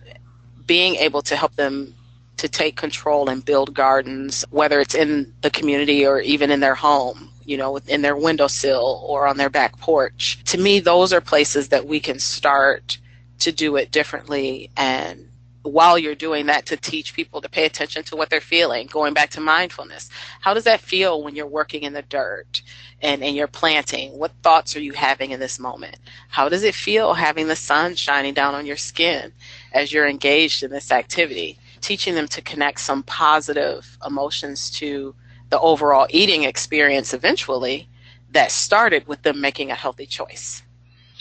being 0.66 0.96
able 0.96 1.22
to 1.22 1.36
help 1.36 1.54
them 1.56 1.94
to 2.38 2.48
take 2.48 2.76
control 2.76 3.28
and 3.28 3.44
build 3.44 3.74
gardens, 3.74 4.44
whether 4.50 4.80
it's 4.80 4.94
in 4.94 5.32
the 5.42 5.50
community 5.50 6.06
or 6.06 6.20
even 6.20 6.50
in 6.50 6.60
their 6.60 6.74
home, 6.74 7.30
you 7.44 7.56
know, 7.56 7.76
in 7.86 8.02
their 8.02 8.16
windowsill 8.16 9.04
or 9.06 9.26
on 9.26 9.36
their 9.36 9.50
back 9.50 9.78
porch. 9.78 10.42
To 10.44 10.58
me, 10.58 10.80
those 10.80 11.12
are 11.12 11.20
places 11.20 11.68
that 11.68 11.86
we 11.86 12.00
can 12.00 12.18
start 12.18 12.98
to 13.40 13.52
do 13.52 13.76
it 13.76 13.90
differently 13.90 14.70
and 14.76 15.28
while 15.62 15.98
you're 15.98 16.14
doing 16.14 16.46
that 16.46 16.66
to 16.66 16.76
teach 16.76 17.14
people 17.14 17.40
to 17.40 17.48
pay 17.48 17.64
attention 17.64 18.02
to 18.04 18.16
what 18.16 18.30
they're 18.30 18.40
feeling 18.40 18.86
going 18.88 19.14
back 19.14 19.30
to 19.30 19.40
mindfulness. 19.40 20.10
How 20.40 20.54
does 20.54 20.64
that 20.64 20.80
feel 20.80 21.22
when 21.22 21.36
you're 21.36 21.46
working 21.46 21.82
in 21.84 21.92
the 21.92 22.02
dirt 22.02 22.62
and, 23.00 23.22
and 23.22 23.36
you're 23.36 23.46
planting? 23.46 24.18
What 24.18 24.32
thoughts 24.42 24.76
are 24.76 24.80
you 24.80 24.92
having 24.92 25.30
in 25.30 25.40
this 25.40 25.58
moment? 25.58 25.98
How 26.28 26.48
does 26.48 26.64
it 26.64 26.74
feel 26.74 27.14
having 27.14 27.46
the 27.46 27.56
sun 27.56 27.94
shining 27.94 28.34
down 28.34 28.54
on 28.54 28.66
your 28.66 28.76
skin 28.76 29.32
as 29.72 29.92
you're 29.92 30.08
engaged 30.08 30.62
in 30.62 30.70
this 30.70 30.90
activity? 30.90 31.58
Teaching 31.80 32.14
them 32.14 32.28
to 32.28 32.42
connect 32.42 32.80
some 32.80 33.02
positive 33.04 33.98
emotions 34.04 34.70
to 34.72 35.14
the 35.50 35.60
overall 35.60 36.06
eating 36.10 36.44
experience 36.44 37.14
eventually 37.14 37.88
that 38.30 38.50
started 38.50 39.06
with 39.06 39.22
them 39.22 39.40
making 39.40 39.70
a 39.70 39.74
healthy 39.74 40.06
choice 40.06 40.62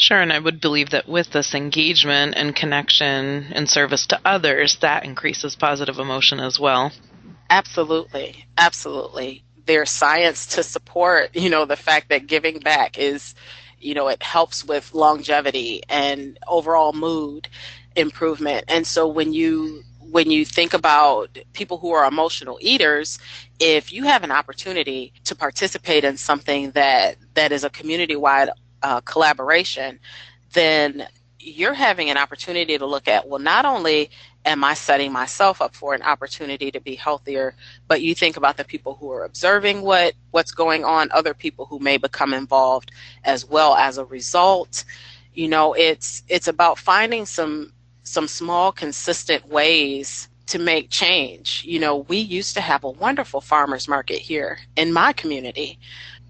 Sure, 0.01 0.19
and 0.19 0.33
I 0.33 0.39
would 0.39 0.59
believe 0.59 0.89
that 0.89 1.07
with 1.07 1.29
this 1.29 1.53
engagement 1.53 2.33
and 2.35 2.55
connection 2.55 3.53
and 3.53 3.69
service 3.69 4.07
to 4.07 4.19
others, 4.25 4.77
that 4.77 5.05
increases 5.05 5.55
positive 5.55 5.99
emotion 5.99 6.39
as 6.39 6.59
well. 6.59 6.91
Absolutely. 7.51 8.47
Absolutely. 8.57 9.43
There's 9.67 9.91
science 9.91 10.47
to 10.55 10.63
support, 10.63 11.35
you 11.35 11.51
know, 11.51 11.65
the 11.65 11.75
fact 11.75 12.09
that 12.09 12.25
giving 12.25 12.57
back 12.57 12.97
is, 12.97 13.35
you 13.79 13.93
know, 13.93 14.07
it 14.07 14.23
helps 14.23 14.65
with 14.65 14.91
longevity 14.95 15.83
and 15.87 16.39
overall 16.47 16.93
mood 16.93 17.47
improvement. 17.95 18.65
And 18.69 18.87
so 18.87 19.07
when 19.07 19.33
you 19.33 19.83
when 19.99 20.31
you 20.31 20.45
think 20.45 20.73
about 20.73 21.37
people 21.53 21.77
who 21.77 21.91
are 21.91 22.07
emotional 22.07 22.57
eaters, 22.59 23.19
if 23.59 23.93
you 23.93 24.05
have 24.05 24.23
an 24.23 24.31
opportunity 24.31 25.13
to 25.25 25.35
participate 25.35 26.03
in 26.03 26.17
something 26.17 26.71
that 26.71 27.17
that 27.35 27.51
is 27.51 27.63
a 27.63 27.69
community 27.69 28.15
wide 28.15 28.49
uh, 28.83 29.01
collaboration, 29.01 29.99
then 30.53 31.07
you're 31.39 31.73
having 31.73 32.09
an 32.09 32.17
opportunity 32.17 32.77
to 32.77 32.85
look 32.85 33.07
at 33.07 33.27
well, 33.27 33.39
not 33.39 33.65
only 33.65 34.11
am 34.45 34.63
I 34.63 34.73
setting 34.73 35.11
myself 35.11 35.61
up 35.61 35.75
for 35.75 35.93
an 35.93 36.01
opportunity 36.01 36.71
to 36.71 36.79
be 36.79 36.95
healthier, 36.95 37.55
but 37.87 38.01
you 38.01 38.15
think 38.15 38.37
about 38.37 38.57
the 38.57 38.63
people 38.63 38.95
who 38.95 39.11
are 39.11 39.23
observing 39.23 39.81
what 39.81 40.13
what's 40.31 40.51
going 40.51 40.83
on, 40.83 41.09
other 41.11 41.33
people 41.33 41.65
who 41.65 41.79
may 41.79 41.97
become 41.97 42.33
involved 42.33 42.91
as 43.23 43.45
well 43.45 43.75
as 43.75 43.97
a 43.97 44.05
result. 44.05 44.83
You 45.33 45.47
know, 45.47 45.73
it's 45.73 46.23
it's 46.27 46.47
about 46.47 46.77
finding 46.77 47.25
some 47.25 47.73
some 48.03 48.27
small 48.27 48.71
consistent 48.71 49.47
ways 49.47 50.27
to 50.47 50.59
make 50.59 50.89
change. 50.89 51.63
You 51.65 51.79
know, 51.79 51.97
we 51.97 52.17
used 52.17 52.55
to 52.55 52.61
have 52.61 52.83
a 52.83 52.89
wonderful 52.89 53.41
farmers 53.41 53.87
market 53.87 54.19
here 54.19 54.59
in 54.75 54.91
my 54.91 55.13
community. 55.13 55.79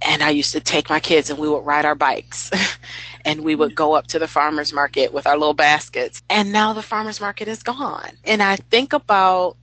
And 0.02 0.24
I 0.24 0.30
used 0.32 0.52
to 0.54 0.60
take 0.60 0.90
my 0.90 1.00
kids 1.00 1.30
and 1.30 1.40
we 1.40 1.48
would 1.50 1.66
ride 1.66 1.86
our 1.86 1.96
bikes 1.96 2.52
and 3.26 3.42
we 3.42 3.56
would 3.56 3.76
go 3.76 3.94
up 3.94 4.08
to 4.08 4.20
the 4.20 4.28
farmers 4.28 4.74
market 4.74 5.14
with 5.14 5.28
our 5.28 5.38
little 5.38 5.54
baskets. 5.54 6.22
And 6.30 6.52
now 6.52 6.74
the 6.74 6.82
farmers 6.82 7.22
market 7.22 7.48
is 7.48 7.64
gone. 7.64 8.12
And 8.24 8.42
I 8.42 8.56
think 8.56 8.94
about 8.94 9.58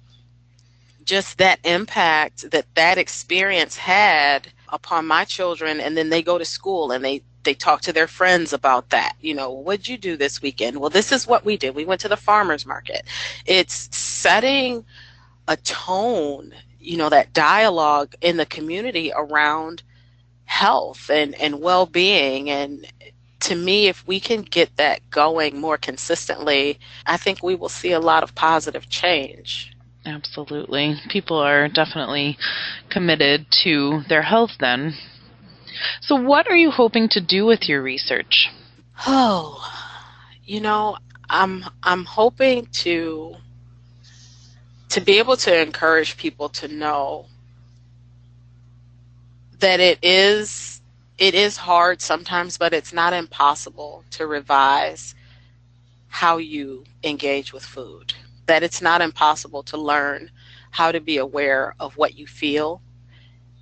just 1.09 1.38
that 1.38 1.59
impact 1.64 2.51
that 2.51 2.66
that 2.74 2.98
experience 2.98 3.77
had 3.79 4.48
upon 4.68 5.07
my 5.07 5.24
children 5.24 5.81
and 5.81 5.96
then 5.96 6.11
they 6.11 6.22
go 6.22 6.37
to 6.37 6.44
school 6.44 6.92
and 6.92 7.03
they 7.03 7.22
they 7.44 7.55
talk 7.55 7.81
to 7.81 7.94
their 7.94 8.07
friends 8.07 8.53
about 8.53 8.90
that 8.90 9.14
you 9.22 9.33
know 9.33 9.51
what'd 9.51 9.88
you 9.88 9.96
do 9.96 10.18
this 10.18 10.42
weekend 10.42 10.77
well 10.77 10.90
this 10.90 11.11
is 11.11 11.27
what 11.27 11.46
we 11.46 11.57
did 11.57 11.74
we 11.74 11.87
went 11.87 11.98
to 11.98 12.09
the 12.09 12.16
farmers 12.16 12.66
market 12.66 13.07
it's 13.46 13.88
setting 13.96 14.85
a 15.48 15.57
tone 15.57 16.53
you 16.79 16.98
know 16.98 17.09
that 17.09 17.33
dialogue 17.33 18.14
in 18.20 18.37
the 18.37 18.44
community 18.44 19.11
around 19.16 19.83
health 20.49 21.11
and 21.11 21.35
and 21.37 21.61
well-being 21.61 22.49
and 22.51 22.87
to 23.39 23.55
me 23.55 23.87
if 23.87 24.05
we 24.09 24.19
can 24.19 24.43
get 24.43 24.75
that 24.77 24.99
going 25.11 25.61
more 25.61 25.77
consistently 25.77 26.79
i 27.07 27.17
think 27.17 27.43
we 27.43 27.55
will 27.55 27.69
see 27.69 27.93
a 27.93 28.01
lot 28.01 28.23
of 28.23 28.35
positive 28.35 28.89
change 28.89 29.73
Absolutely. 30.07 30.95
People 31.11 31.37
are 31.37 31.69
definitely 31.69 32.39
committed 32.89 33.47
to 33.63 34.03
their 34.09 34.23
health 34.23 34.53
then. 34.59 34.95
So, 36.01 36.17
what 36.17 36.49
are 36.49 36.57
you 36.57 36.71
hoping 36.71 37.09
to 37.11 37.21
do 37.21 37.45
with 37.45 37.69
your 37.69 37.83
research? 37.83 38.49
Oh, 39.07 39.63
you 40.45 40.61
know, 40.61 40.97
I'm 41.29 41.65
I'm 41.83 42.05
hoping 42.05 42.67
to 42.85 43.37
to 44.89 45.01
be 45.01 45.19
able 45.19 45.37
to 45.37 45.61
encourage 45.61 46.17
people 46.17 46.49
to 46.49 46.69
know 46.69 47.27
that 49.61 49.81
it 49.81 49.99
is 50.03 50.81
it 51.18 51.35
is 51.35 51.57
hard 51.57 52.01
sometimes, 52.01 52.59
but 52.59 52.73
it's 52.73 52.92
not 52.92 53.12
impossible 53.12 54.05
to 54.12 54.27
revise 54.27 55.16
how 56.09 56.37
you 56.37 56.85
engage 57.03 57.53
with 57.53 57.64
food 57.64 58.14
that 58.49 58.62
it's 58.62 58.83
not 58.83 59.01
impossible 59.01 59.62
to 59.62 59.77
learn 59.77 60.31
how 60.71 60.90
to 60.90 61.01
be 61.01 61.18
aware 61.18 61.75
of 61.79 61.97
what 61.97 62.18
you 62.18 62.27
feel 62.27 62.83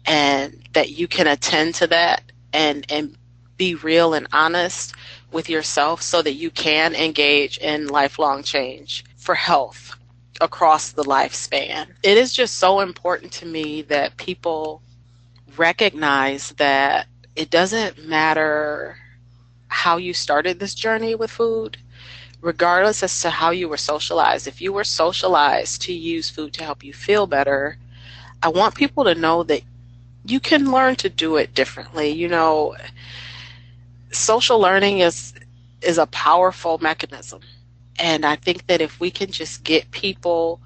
and 0.07 0.67
that 0.73 0.91
you 0.91 1.07
can 1.07 1.27
attend 1.27 1.75
to 1.75 1.87
that 1.89 2.23
and 2.53 2.87
and 2.89 3.17
be 3.57 3.75
real 3.75 4.15
and 4.15 4.27
honest 4.33 4.95
with 5.33 5.49
yourself 5.49 6.01
so 6.03 6.23
that 6.23 6.35
you 6.35 6.51
can 6.51 6.95
engage 6.95 7.59
in 7.59 7.89
lifelong 7.89 8.43
change 8.43 9.05
for 9.17 9.35
health 9.35 9.97
across 10.41 10.93
the 10.93 11.03
lifespan. 11.05 11.87
It 12.03 12.19
is 12.19 12.33
just 12.35 12.59
so 12.59 12.81
important 12.81 13.33
to 13.33 13.47
me 13.47 13.83
that 13.83 14.17
people 14.19 14.83
recognize 15.59 16.51
that 16.53 17.07
it 17.35 17.51
doesn't 17.51 18.07
matter 18.07 18.97
how 19.69 19.97
you 19.97 20.15
started 20.15 20.59
this 20.59 20.75
journey 20.75 21.15
with 21.15 21.31
food 21.31 21.79
regardless 22.41 23.03
as 23.03 23.21
to 23.23 23.31
how 23.31 23.51
you 23.51 23.69
were 23.69 23.77
socialized, 23.77 24.47
if 24.47 24.61
you 24.61 24.73
were 24.73 24.85
socialized 24.85 25.83
to 25.83 25.93
use 25.93 26.31
food 26.31 26.53
to 26.55 26.63
help 26.65 26.85
you 26.85 26.93
feel 26.93 27.27
better, 27.27 27.79
I 28.43 28.49
want 28.49 28.75
people 28.75 29.05
to 29.05 29.15
know 29.15 29.43
that 29.45 29.63
you 30.25 30.41
can 30.41 30.71
learn 30.71 30.97
to 30.97 31.09
do 31.09 31.37
it 31.37 31.55
differently. 31.55 32.11
You 32.11 32.29
know, 32.29 32.77
social 34.13 34.59
learning 34.61 35.01
is 35.01 35.35
is 35.83 35.99
a 35.99 36.07
powerful 36.07 36.79
mechanism. 36.79 37.41
And 37.99 38.25
I 38.25 38.37
think 38.37 38.67
that 38.67 38.81
if 38.81 39.01
we 39.01 39.11
can 39.11 39.31
just 39.31 39.65
get 39.65 39.91
people 39.91 40.61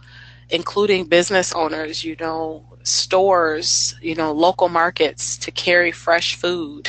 including 0.51 1.05
business 1.05 1.53
owners, 1.53 2.05
you 2.05 2.17
know, 2.21 2.65
stores, 2.83 3.95
you 4.01 4.15
know, 4.15 4.33
local 4.33 4.69
markets 4.69 5.37
to 5.39 5.51
carry 5.51 5.93
fresh 5.93 6.35
food. 6.37 6.89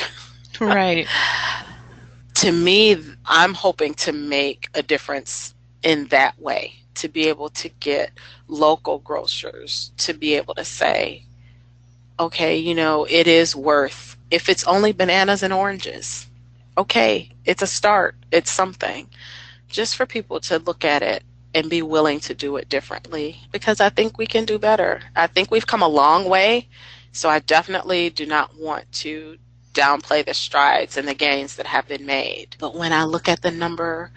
Right. 0.60 1.06
to 2.34 2.52
me, 2.52 2.96
I'm 3.26 3.54
hoping 3.54 3.94
to 3.94 4.12
make 4.12 4.68
a 4.74 4.82
difference 4.82 5.54
in 5.82 6.06
that 6.08 6.38
way 6.40 6.74
to 6.94 7.08
be 7.08 7.28
able 7.28 7.48
to 7.50 7.68
get 7.80 8.10
local 8.48 8.98
grocers 8.98 9.92
to 9.96 10.12
be 10.12 10.34
able 10.34 10.54
to 10.54 10.64
say, 10.64 11.24
okay, 12.20 12.56
you 12.56 12.74
know, 12.74 13.06
it 13.08 13.26
is 13.26 13.56
worth, 13.56 14.16
if 14.30 14.48
it's 14.48 14.64
only 14.64 14.92
bananas 14.92 15.42
and 15.42 15.52
oranges, 15.52 16.26
okay, 16.76 17.30
it's 17.44 17.62
a 17.62 17.66
start, 17.66 18.14
it's 18.30 18.50
something. 18.50 19.08
Just 19.68 19.96
for 19.96 20.06
people 20.06 20.38
to 20.40 20.58
look 20.58 20.84
at 20.84 21.02
it 21.02 21.22
and 21.54 21.68
be 21.68 21.82
willing 21.82 22.20
to 22.20 22.34
do 22.34 22.56
it 22.56 22.68
differently 22.68 23.38
because 23.50 23.80
I 23.80 23.88
think 23.88 24.18
we 24.18 24.26
can 24.26 24.44
do 24.44 24.58
better. 24.58 25.02
I 25.14 25.26
think 25.26 25.50
we've 25.50 25.66
come 25.66 25.82
a 25.82 25.88
long 25.88 26.28
way. 26.28 26.68
So 27.12 27.28
I 27.28 27.40
definitely 27.40 28.10
do 28.10 28.24
not 28.24 28.56
want 28.56 28.90
to 28.92 29.36
downplay 29.74 30.24
the 30.24 30.34
strides 30.34 30.96
and 30.96 31.06
the 31.06 31.14
gains 31.14 31.56
that 31.56 31.66
have 31.66 31.88
been 31.88 32.06
made. 32.06 32.56
But 32.58 32.74
when 32.74 32.92
I 32.92 33.04
look 33.04 33.28
at 33.28 33.42
the 33.42 33.50
number 33.50 34.10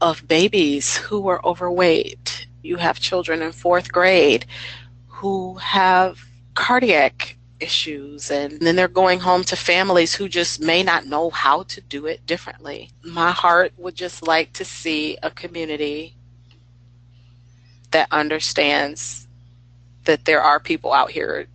of 0.00 0.26
babies 0.26 0.96
who 0.96 1.28
are 1.28 1.44
overweight, 1.44 2.46
you 2.62 2.76
have 2.76 2.98
children 3.00 3.42
in 3.42 3.52
fourth 3.52 3.92
grade 3.92 4.46
who 5.06 5.54
have 5.56 6.18
cardiac 6.54 7.36
issues 7.60 8.30
and 8.30 8.58
then 8.60 8.74
they're 8.74 8.88
going 8.88 9.20
home 9.20 9.44
to 9.44 9.56
families 9.56 10.14
who 10.14 10.28
just 10.28 10.60
may 10.60 10.82
not 10.82 11.06
know 11.06 11.30
how 11.30 11.62
to 11.62 11.80
do 11.82 12.06
it 12.06 12.26
differently. 12.26 12.90
My 13.04 13.30
heart 13.30 13.72
would 13.76 13.94
just 13.94 14.26
like 14.26 14.52
to 14.54 14.64
see 14.64 15.16
a 15.22 15.30
community 15.30 16.16
that 17.92 18.08
understands 18.10 19.26
that 20.04 20.24
there 20.24 20.42
are 20.42 20.58
people 20.58 20.92
out 20.92 21.10
here, 21.10 21.46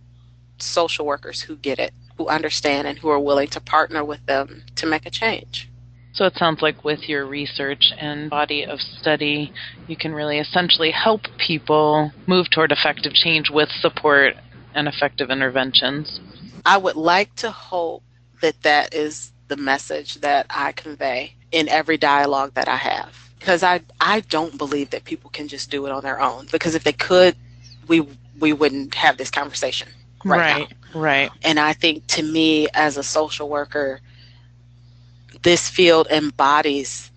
social 0.58 1.06
workers 1.06 1.40
who 1.40 1.56
get 1.56 1.78
it 1.78 1.92
who 2.18 2.26
understand 2.26 2.86
and 2.86 2.98
who 2.98 3.08
are 3.08 3.20
willing 3.20 3.48
to 3.48 3.60
partner 3.60 4.04
with 4.04 4.24
them 4.26 4.64
to 4.74 4.86
make 4.86 5.06
a 5.06 5.10
change. 5.10 5.70
So 6.12 6.24
it 6.24 6.34
sounds 6.34 6.60
like 6.60 6.84
with 6.84 7.08
your 7.08 7.24
research 7.26 7.92
and 7.96 8.28
body 8.28 8.64
of 8.66 8.80
study, 8.80 9.52
you 9.86 9.96
can 9.96 10.12
really 10.12 10.40
essentially 10.40 10.90
help 10.90 11.22
people 11.38 12.10
move 12.26 12.50
toward 12.50 12.72
effective 12.72 13.14
change 13.14 13.50
with 13.50 13.68
support 13.80 14.34
and 14.74 14.88
effective 14.88 15.30
interventions. 15.30 16.20
I 16.66 16.76
would 16.76 16.96
like 16.96 17.34
to 17.36 17.52
hope 17.52 18.02
that 18.42 18.62
that 18.62 18.94
is 18.94 19.32
the 19.46 19.56
message 19.56 20.16
that 20.16 20.46
I 20.50 20.72
convey 20.72 21.34
in 21.52 21.68
every 21.68 21.96
dialogue 21.96 22.54
that 22.54 22.68
I 22.68 22.76
have. 22.76 23.27
Because 23.38 23.62
I, 23.62 23.80
I 24.00 24.20
don't 24.20 24.58
believe 24.58 24.90
that 24.90 25.04
people 25.04 25.30
can 25.30 25.48
just 25.48 25.70
do 25.70 25.86
it 25.86 25.92
on 25.92 26.02
their 26.02 26.20
own. 26.20 26.46
Because 26.50 26.74
if 26.74 26.84
they 26.84 26.92
could, 26.92 27.36
we 27.86 28.06
we 28.38 28.52
wouldn't 28.52 28.94
have 28.94 29.16
this 29.16 29.30
conversation 29.30 29.88
right, 30.24 30.38
right 30.38 30.76
now. 30.94 31.00
Right. 31.00 31.30
And 31.42 31.58
I 31.58 31.72
think 31.72 32.06
to 32.08 32.22
me 32.22 32.68
as 32.74 32.96
a 32.96 33.02
social 33.02 33.48
worker, 33.48 34.00
this 35.42 35.68
field 35.68 36.08
embodies 36.10 37.10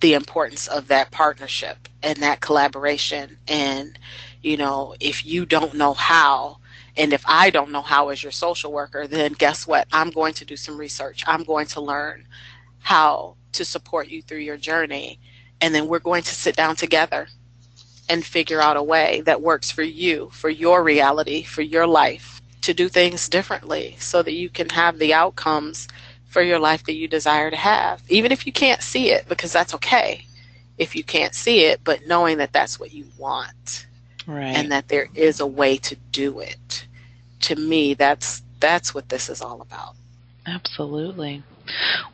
the 0.00 0.14
importance 0.14 0.66
of 0.66 0.88
that 0.88 1.10
partnership 1.10 1.88
and 2.02 2.18
that 2.18 2.40
collaboration. 2.40 3.38
And, 3.48 3.98
you 4.42 4.56
know, 4.56 4.94
if 5.00 5.24
you 5.24 5.46
don't 5.46 5.74
know 5.74 5.94
how, 5.94 6.58
and 6.96 7.12
if 7.12 7.24
I 7.26 7.50
don't 7.50 7.72
know 7.72 7.82
how 7.82 8.08
as 8.08 8.22
your 8.22 8.32
social 8.32 8.72
worker, 8.72 9.06
then 9.06 9.32
guess 9.32 9.66
what? 9.66 9.86
I'm 9.92 10.10
going 10.10 10.34
to 10.34 10.44
do 10.44 10.56
some 10.56 10.78
research. 10.78 11.24
I'm 11.26 11.44
going 11.44 11.66
to 11.68 11.80
learn 11.80 12.26
how 12.80 13.36
to 13.56 13.64
support 13.64 14.08
you 14.08 14.22
through 14.22 14.38
your 14.38 14.56
journey. 14.56 15.18
And 15.60 15.74
then 15.74 15.88
we're 15.88 15.98
going 15.98 16.22
to 16.22 16.34
sit 16.34 16.56
down 16.56 16.76
together 16.76 17.28
and 18.08 18.24
figure 18.24 18.60
out 18.60 18.76
a 18.76 18.82
way 18.82 19.22
that 19.22 19.42
works 19.42 19.70
for 19.70 19.82
you, 19.82 20.30
for 20.32 20.48
your 20.48 20.82
reality, 20.84 21.42
for 21.42 21.62
your 21.62 21.86
life, 21.86 22.40
to 22.62 22.74
do 22.74 22.88
things 22.88 23.28
differently 23.28 23.96
so 23.98 24.22
that 24.22 24.32
you 24.32 24.48
can 24.48 24.68
have 24.68 24.98
the 24.98 25.14
outcomes 25.14 25.88
for 26.28 26.42
your 26.42 26.58
life 26.58 26.84
that 26.84 26.94
you 26.94 27.08
desire 27.08 27.50
to 27.50 27.56
have. 27.56 28.02
Even 28.08 28.32
if 28.32 28.46
you 28.46 28.52
can't 28.52 28.82
see 28.82 29.10
it, 29.10 29.28
because 29.28 29.52
that's 29.52 29.74
okay 29.74 30.26
if 30.78 30.94
you 30.94 31.02
can't 31.02 31.34
see 31.34 31.64
it, 31.64 31.80
but 31.84 32.06
knowing 32.06 32.38
that 32.38 32.52
that's 32.52 32.78
what 32.78 32.92
you 32.92 33.06
want. 33.16 33.86
Right. 34.26 34.56
And 34.56 34.70
that 34.72 34.88
there 34.88 35.08
is 35.14 35.40
a 35.40 35.46
way 35.46 35.78
to 35.78 35.96
do 36.12 36.40
it. 36.40 36.86
To 37.42 37.56
me, 37.56 37.94
that's 37.94 38.42
that's 38.60 38.94
what 38.94 39.08
this 39.08 39.28
is 39.28 39.40
all 39.40 39.60
about. 39.60 39.94
Absolutely. 40.46 41.42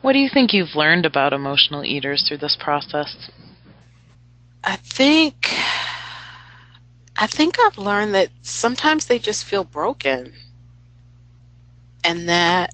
What 0.01 0.13
do 0.13 0.19
you 0.19 0.29
think 0.29 0.53
you've 0.53 0.75
learned 0.75 1.05
about 1.05 1.33
emotional 1.33 1.83
eaters 1.83 2.27
through 2.27 2.37
this 2.37 2.57
process? 2.59 3.29
I 4.63 4.77
think 4.77 5.53
I 7.15 7.27
think 7.27 7.57
I've 7.59 7.77
learned 7.77 8.15
that 8.15 8.29
sometimes 8.41 9.05
they 9.05 9.19
just 9.19 9.45
feel 9.45 9.63
broken 9.63 10.33
and 12.03 12.27
that 12.29 12.73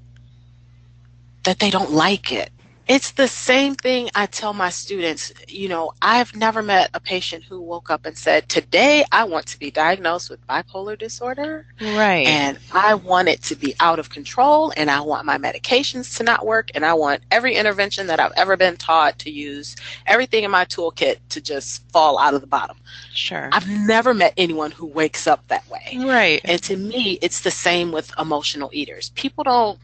that 1.44 1.60
they 1.60 1.70
don't 1.70 1.92
like 1.92 2.32
it 2.32 2.52
It's 2.90 3.12
the 3.12 3.28
same 3.28 3.76
thing 3.76 4.10
I 4.16 4.26
tell 4.26 4.52
my 4.52 4.72
students. 4.72 5.32
You 5.48 5.70
know, 5.70 5.94
I've 6.02 6.36
never 6.36 6.64
met 6.64 6.90
a 6.96 7.00
patient 7.00 7.44
who 7.44 7.62
woke 7.62 7.92
up 7.92 8.04
and 8.08 8.18
said, 8.18 8.50
Today 8.50 9.06
I 9.12 9.26
want 9.26 9.46
to 9.48 9.60
be 9.60 9.70
diagnosed 9.70 10.32
with 10.32 10.46
bipolar 10.48 10.98
disorder. 10.98 11.68
Right. 11.80 12.26
And 12.26 12.58
I 12.72 12.96
want 12.96 13.28
it 13.28 13.44
to 13.44 13.56
be 13.56 13.76
out 13.80 14.00
of 14.00 14.10
control, 14.10 14.74
and 14.76 14.90
I 14.90 15.02
want 15.02 15.28
my 15.28 15.38
medications 15.38 16.18
to 16.18 16.24
not 16.24 16.48
work, 16.48 16.72
and 16.74 16.84
I 16.84 16.96
want 16.96 17.22
every 17.30 17.54
intervention 17.54 18.08
that 18.08 18.20
I've 18.20 18.34
ever 18.36 18.58
been 18.58 18.76
taught 18.76 19.20
to 19.20 19.30
use, 19.30 19.76
everything 20.08 20.44
in 20.44 20.50
my 20.50 20.66
toolkit 20.66 21.18
to 21.30 21.42
just 21.42 21.88
fall 21.92 22.18
out 22.18 22.34
of 22.34 22.42
the 22.42 22.48
bottom. 22.48 22.78
Sure. 23.14 23.50
I've 23.52 23.70
never 23.70 24.16
met 24.16 24.34
anyone 24.36 24.72
who 24.72 24.88
wakes 24.88 25.28
up 25.28 25.48
that 25.50 25.70
way. 25.70 25.96
Right. 25.96 26.42
And 26.44 26.60
to 26.64 26.76
me, 26.76 27.20
it's 27.22 27.42
the 27.42 27.52
same 27.52 27.92
with 27.92 28.12
emotional 28.18 28.72
eaters. 28.74 29.12
People 29.12 29.44
don't 29.44 29.78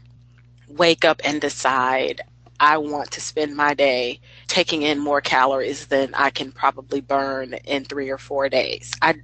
wake 0.68 1.04
up 1.04 1.20
and 1.24 1.40
decide, 1.40 2.22
I 2.60 2.78
want 2.78 3.10
to 3.12 3.20
spend 3.20 3.56
my 3.56 3.74
day 3.74 4.20
taking 4.46 4.82
in 4.82 4.98
more 4.98 5.20
calories 5.20 5.86
than 5.86 6.14
I 6.14 6.30
can 6.30 6.52
probably 6.52 7.00
burn 7.00 7.54
in 7.64 7.84
three 7.84 8.10
or 8.10 8.18
four 8.18 8.48
days. 8.48 8.92
I, 9.02 9.14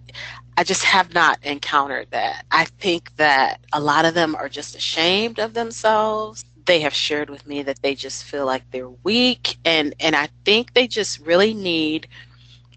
I 0.57 0.65
just 0.65 0.85
have 0.85 1.15
not 1.15 1.39
encountered 1.43 2.09
that. 2.11 2.45
I 2.51 2.65
think 2.65 3.17
that 3.17 3.61
a 3.73 3.81
lot 3.81 4.05
of 4.05 4.15
them 4.15 4.35
are 4.37 4.49
just 4.49 4.77
ashamed 4.77 5.39
of 5.39 5.55
themselves. 5.55 6.45
They 6.67 6.81
have 6.81 6.95
shared 6.95 7.31
with 7.31 7.47
me 7.47 7.63
that 7.63 7.83
they 7.83 7.95
just 7.95 8.25
feel 8.25 8.47
like 8.47 8.71
they're 8.71 8.89
weak, 8.89 9.57
and, 9.65 9.95
and 10.01 10.15
I 10.15 10.29
think 10.45 10.75
they 10.75 10.87
just 10.87 11.21
really 11.21 11.55
need 11.55 12.09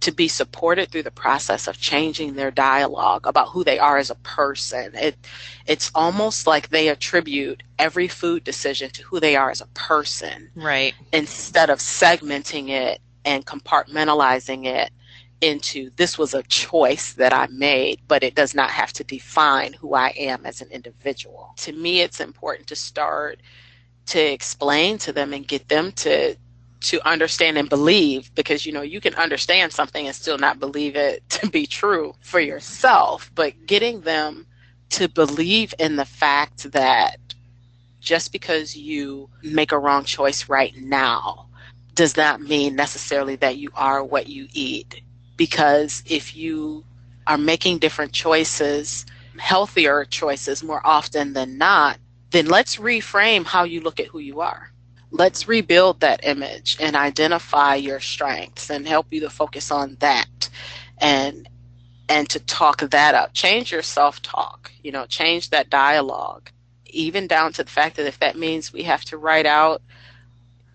to 0.06 0.12
be 0.12 0.28
supported 0.28 0.92
through 0.92 1.02
the 1.02 1.10
process 1.10 1.68
of 1.68 1.82
changing 1.82 2.36
their 2.36 2.52
dialogue 2.52 3.26
about 3.26 3.50
who 3.50 3.64
they 3.64 3.80
are 3.80 3.98
as 3.98 4.12
a 4.12 4.16
person. 4.16 4.92
It 4.94 5.18
it's 5.66 5.90
almost 5.96 6.46
like 6.46 6.70
they 6.70 6.90
attribute 6.90 7.64
every 7.80 8.08
food 8.08 8.44
decision 8.44 8.92
to 8.92 9.02
who 9.02 9.20
they 9.20 9.36
are 9.36 9.50
as 9.50 9.62
a 9.62 9.68
person. 9.74 10.52
Right. 10.54 10.94
Instead 11.12 11.72
of 11.72 11.80
segmenting 11.80 12.70
it 12.70 13.02
and 13.26 13.48
compartmentalizing 13.48 14.68
it 14.68 14.92
into 15.42 15.90
this 15.96 16.20
was 16.20 16.36
a 16.36 16.44
choice 16.44 17.14
that 17.14 17.34
I 17.34 17.48
made, 17.48 18.00
but 18.08 18.22
it 18.22 18.36
does 18.36 18.54
not 18.54 18.70
have 18.70 18.94
to 18.94 19.04
define 19.04 19.74
who 19.74 19.96
I 19.96 20.10
am 20.10 20.46
as 20.46 20.62
an 20.62 20.70
individual. 20.70 21.56
To 21.58 21.74
me 21.74 22.02
it's 22.02 22.20
important 22.20 22.68
to 22.68 22.76
start 22.76 23.42
to 24.06 24.20
explain 24.20 25.00
to 25.00 25.12
them 25.12 25.34
and 25.34 25.48
get 25.48 25.68
them 25.68 25.92
to 25.94 26.36
to 26.86 27.08
understand 27.08 27.58
and 27.58 27.70
believe 27.70 28.34
because 28.36 28.66
you 28.66 28.72
know 28.72 28.82
you 28.82 29.02
can 29.02 29.16
understand 29.16 29.74
something 29.74 30.06
and 30.06 30.16
still 30.16 30.38
not 30.38 30.60
believe 30.60 30.96
it 30.96 31.28
to 31.30 31.50
be 31.50 31.66
true 31.66 32.14
for 32.22 32.40
yourself. 32.40 33.32
But 33.36 33.66
getting 33.66 34.02
them 34.02 34.46
to 34.92 35.10
believe 35.10 35.74
in 35.80 35.96
the 35.96 36.06
fact 36.06 36.72
that 36.72 37.18
just 38.02 38.32
because 38.32 38.76
you 38.76 39.30
make 39.42 39.72
a 39.72 39.80
wrong 39.80 40.04
choice 40.04 40.48
right 40.48 40.76
now 40.78 41.48
does 41.96 42.16
not 42.16 42.42
mean 42.42 42.76
necessarily 42.76 43.36
that 43.38 43.58
you 43.58 43.70
are 43.74 44.04
what 44.04 44.28
you 44.28 44.48
eat. 44.54 45.02
Because 45.38 46.04
if 46.06 46.36
you 46.36 46.84
are 47.28 47.38
making 47.38 47.80
different 47.80 48.14
choices 48.14 49.06
healthier 49.38 50.06
choices 50.06 50.64
more 50.64 50.86
often 50.86 51.34
than 51.34 51.58
not 51.58 51.98
then 52.32 52.48
let's 52.48 52.78
reframe 52.78 53.46
how 53.46 53.64
you 53.64 53.82
look 53.82 54.00
at 54.00 54.08
who 54.08 54.20
you 54.20 54.42
are 54.42 54.72
let's 55.12 55.48
rebuild 55.48 56.02
that 56.02 56.22
image 56.26 56.78
and 56.82 56.96
identify 56.96 57.76
your 57.76 58.00
strengths 58.00 58.70
and 58.70 58.88
help 58.88 59.08
you 59.12 59.22
to 59.22 59.30
focus 59.30 59.72
on 59.72 59.98
that. 60.00 60.50
And 61.00 61.50
and 62.10 62.30
to 62.30 62.40
talk 62.42 62.82
that 62.82 63.16
up. 63.16 63.34
Change 63.34 63.72
your 63.72 63.84
self-talk 63.84 64.72
you 64.84 64.92
know 64.92 65.06
change 65.08 65.50
that 65.52 65.70
dialogue. 65.70 66.52
Even 66.88 67.28
down 67.28 67.54
to 67.54 67.64
the 67.64 67.72
fact 67.72 67.98
that 67.98 68.08
if 68.08 68.20
that 68.20 68.38
means 68.38 68.74
we 68.74 68.84
have 68.84 69.06
to 69.06 69.18
write 69.18 69.46
out 69.48 69.82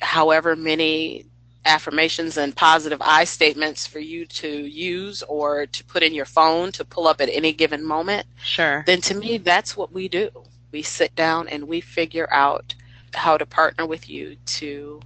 however 0.00 0.56
many 0.56 1.26
affirmations 1.66 2.38
and 2.38 2.56
positive 2.56 3.02
i 3.02 3.24
statements 3.24 3.86
for 3.86 3.98
you 4.00 4.26
to 4.26 4.48
use 4.48 5.22
or 5.24 5.66
to 5.66 5.84
put 5.84 6.02
in 6.02 6.14
your 6.14 6.24
phone 6.24 6.72
to 6.72 6.84
pull 6.84 7.06
up 7.08 7.20
at 7.20 7.28
any 7.30 7.52
given 7.52 7.84
moment 7.84 8.26
Sure. 8.42 8.82
then 8.86 9.00
to 9.02 9.14
me 9.14 9.38
that's 9.38 9.76
what 9.76 9.92
we 9.92 10.08
do. 10.08 10.30
We 10.72 10.82
sit 10.82 11.14
down 11.16 11.48
and 11.48 11.68
we 11.68 11.80
figure 11.80 12.28
out 12.32 12.74
how 13.14 13.36
to 13.36 13.46
partner 13.46 13.86
with 13.86 14.08
you 14.08 14.36
to 14.46 15.00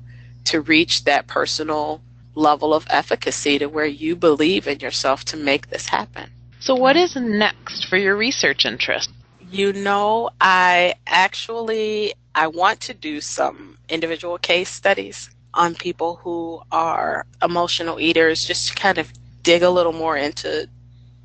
to 0.45 0.61
reach 0.61 1.05
that 1.05 1.27
personal 1.27 2.03
level 2.35 2.75
of 2.75 2.87
efficacy 2.91 3.59
to 3.59 3.67
where 3.67 3.87
you 3.87 4.17
believe 4.17 4.67
in 4.67 4.79
yourself 4.81 5.25
to 5.25 5.37
make 5.37 5.71
this 5.71 5.89
happen. 5.89 6.31
So 6.61 6.75
what 6.75 6.97
is 6.97 7.17
next 7.17 7.87
for 7.87 7.97
your 7.97 8.17
research 8.17 8.67
interest? 8.67 9.11
You 9.51 9.73
know, 9.73 10.31
I 10.41 10.95
actually 11.07 12.15
I 12.35 12.49
want 12.49 12.81
to 12.83 12.95
do 12.95 13.21
some 13.21 13.79
individual 13.89 14.39
case 14.39 14.69
studies 14.69 15.31
on 15.53 15.75
people 15.75 16.17
who 16.17 16.61
are 16.73 17.27
emotional 17.43 18.01
eaters 18.01 18.45
just 18.45 18.69
to 18.69 18.75
kind 18.75 18.99
of 18.99 19.13
dig 19.43 19.63
a 19.63 19.71
little 19.71 19.93
more 19.93 20.17
into 20.17 20.69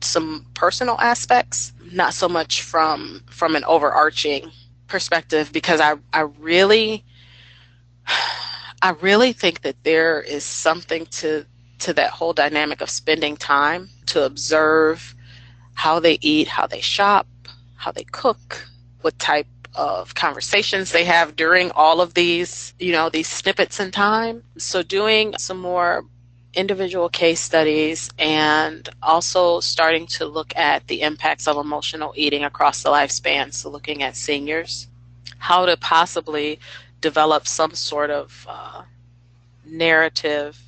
some 0.02 0.46
personal 0.54 0.98
aspects, 1.00 1.74
not 1.92 2.14
so 2.14 2.30
much 2.30 2.62
from 2.62 3.24
from 3.30 3.56
an 3.56 3.64
overarching 3.64 4.52
perspective 4.90 5.52
because 5.54 5.80
I, 5.80 5.96
I 6.14 6.22
really 6.40 7.06
I 8.82 8.92
really 9.02 9.34
think 9.34 9.62
that 9.62 9.84
there 9.84 10.22
is 10.22 10.44
something 10.44 11.06
to 11.08 11.46
to 11.80 11.94
that 11.94 12.12
whole 12.12 12.34
dynamic 12.34 12.82
of 12.82 12.90
spending 12.90 13.38
time 13.38 13.90
to 14.08 14.26
observe 14.26 15.16
how 15.76 16.00
they 16.00 16.18
eat, 16.22 16.48
how 16.48 16.68
they 16.68 16.82
shop, 16.82 17.28
how 17.76 17.92
they 17.92 18.04
cook, 18.04 18.68
what 19.02 19.18
type 19.20 19.48
of 19.76 20.14
conversations 20.16 20.92
they 20.92 21.06
have 21.06 21.36
during 21.36 21.72
all 21.72 22.02
of 22.02 22.14
these, 22.16 22.74
you 22.80 22.92
know, 22.92 23.10
these 23.10 23.30
snippets 23.30 23.80
in 23.80 23.92
time. 23.92 24.44
So 24.58 24.84
doing 24.84 25.34
some 25.38 25.60
more 25.60 26.04
individual 26.54 27.10
case 27.10 27.40
studies 27.40 28.10
and 28.18 28.90
also 29.04 29.60
starting 29.60 30.08
to 30.08 30.26
look 30.26 30.56
at 30.56 30.88
the 30.88 31.02
impacts 31.02 31.48
of 31.48 31.58
emotional 31.58 32.14
eating 32.16 32.44
across 32.44 32.84
the 32.84 32.90
lifespan. 32.90 33.54
So, 33.54 33.70
looking 33.70 34.04
at 34.04 34.16
seniors, 34.16 34.88
how 35.38 35.66
to 35.66 35.78
possibly 35.78 36.60
develop 37.02 37.48
some 37.48 37.74
sort 37.74 38.10
of 38.10 38.46
uh, 38.50 38.84
narrative 39.66 40.60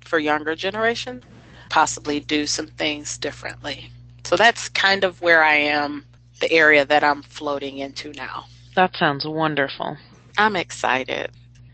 for 0.00 0.18
younger 0.18 0.54
generation, 0.54 1.22
possibly 1.68 2.20
do 2.20 2.46
some 2.46 2.66
things 2.66 3.18
differently. 3.18 3.90
So, 4.24 4.36
that's 4.36 4.68
kind 4.70 5.04
of 5.04 5.20
where 5.20 5.42
I 5.44 5.56
am, 5.56 6.06
the 6.40 6.50
area 6.50 6.84
that 6.86 7.04
I'm 7.04 7.22
floating 7.22 7.78
into 7.78 8.12
now. 8.12 8.46
That 8.74 8.96
sounds 8.96 9.26
wonderful. 9.26 9.98
I'm 10.38 10.56
excited. 10.56 11.30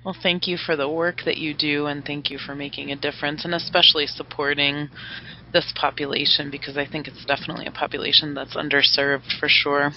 Well, 0.09 0.17
thank 0.23 0.47
you 0.47 0.57
for 0.57 0.75
the 0.75 0.89
work 0.89 1.25
that 1.27 1.37
you 1.37 1.53
do, 1.53 1.85
and 1.85 2.03
thank 2.03 2.31
you 2.31 2.39
for 2.39 2.55
making 2.55 2.91
a 2.93 2.97
difference, 2.97 3.45
and 3.45 3.55
especially 3.55 4.07
supporting 4.07 4.89
this 5.53 5.71
population 5.77 6.51
because 6.51 6.79
I 6.79 6.87
think 6.87 7.09
it's 7.09 7.27
definitely 7.27 7.67
a 7.67 7.71
population 7.71 8.33
that's 8.33 8.57
underserved 8.57 9.39
for 9.39 9.51
sure. 9.51 9.93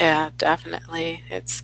Yeah, 0.00 0.30
definitely. 0.38 1.22
It's 1.28 1.62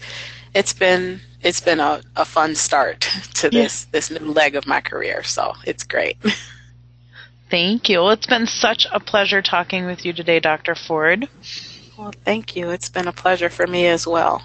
it's 0.54 0.74
been 0.74 1.22
it's 1.40 1.62
been 1.62 1.80
a, 1.80 2.02
a 2.16 2.26
fun 2.26 2.54
start 2.54 3.00
to 3.36 3.48
this 3.48 3.86
yeah. 3.86 3.92
this 3.92 4.10
new 4.10 4.30
leg 4.30 4.56
of 4.56 4.66
my 4.66 4.82
career, 4.82 5.22
so 5.22 5.54
it's 5.64 5.82
great. 5.82 6.18
Thank 7.50 7.88
you. 7.88 8.00
Well, 8.00 8.10
it's 8.10 8.26
been 8.26 8.46
such 8.46 8.86
a 8.92 9.00
pleasure 9.00 9.40
talking 9.40 9.86
with 9.86 10.04
you 10.04 10.12
today, 10.12 10.38
Dr. 10.38 10.74
Ford. 10.74 11.30
Well, 11.96 12.12
thank 12.26 12.56
you. 12.56 12.68
It's 12.68 12.90
been 12.90 13.08
a 13.08 13.12
pleasure 13.12 13.48
for 13.48 13.66
me 13.66 13.86
as 13.86 14.06
well. 14.06 14.42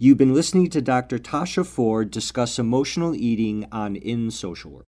You've 0.00 0.16
been 0.16 0.32
listening 0.32 0.70
to 0.70 0.80
Dr. 0.80 1.18
Tasha 1.18 1.66
Ford 1.66 2.12
discuss 2.12 2.60
emotional 2.60 3.16
eating 3.16 3.66
on 3.72 3.96
In 3.96 4.30
Social 4.30 4.70
Work. 4.70 4.84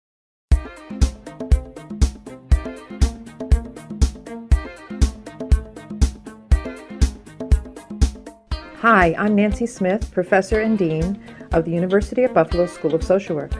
Hi, 8.78 9.14
I'm 9.18 9.34
Nancy 9.34 9.66
Smyth, 9.66 10.10
Professor 10.10 10.60
and 10.60 10.78
Dean 10.78 11.22
of 11.52 11.66
the 11.66 11.70
University 11.70 12.24
of 12.24 12.32
Buffalo 12.32 12.64
School 12.64 12.94
of 12.94 13.04
Social 13.04 13.36
Work. 13.36 13.52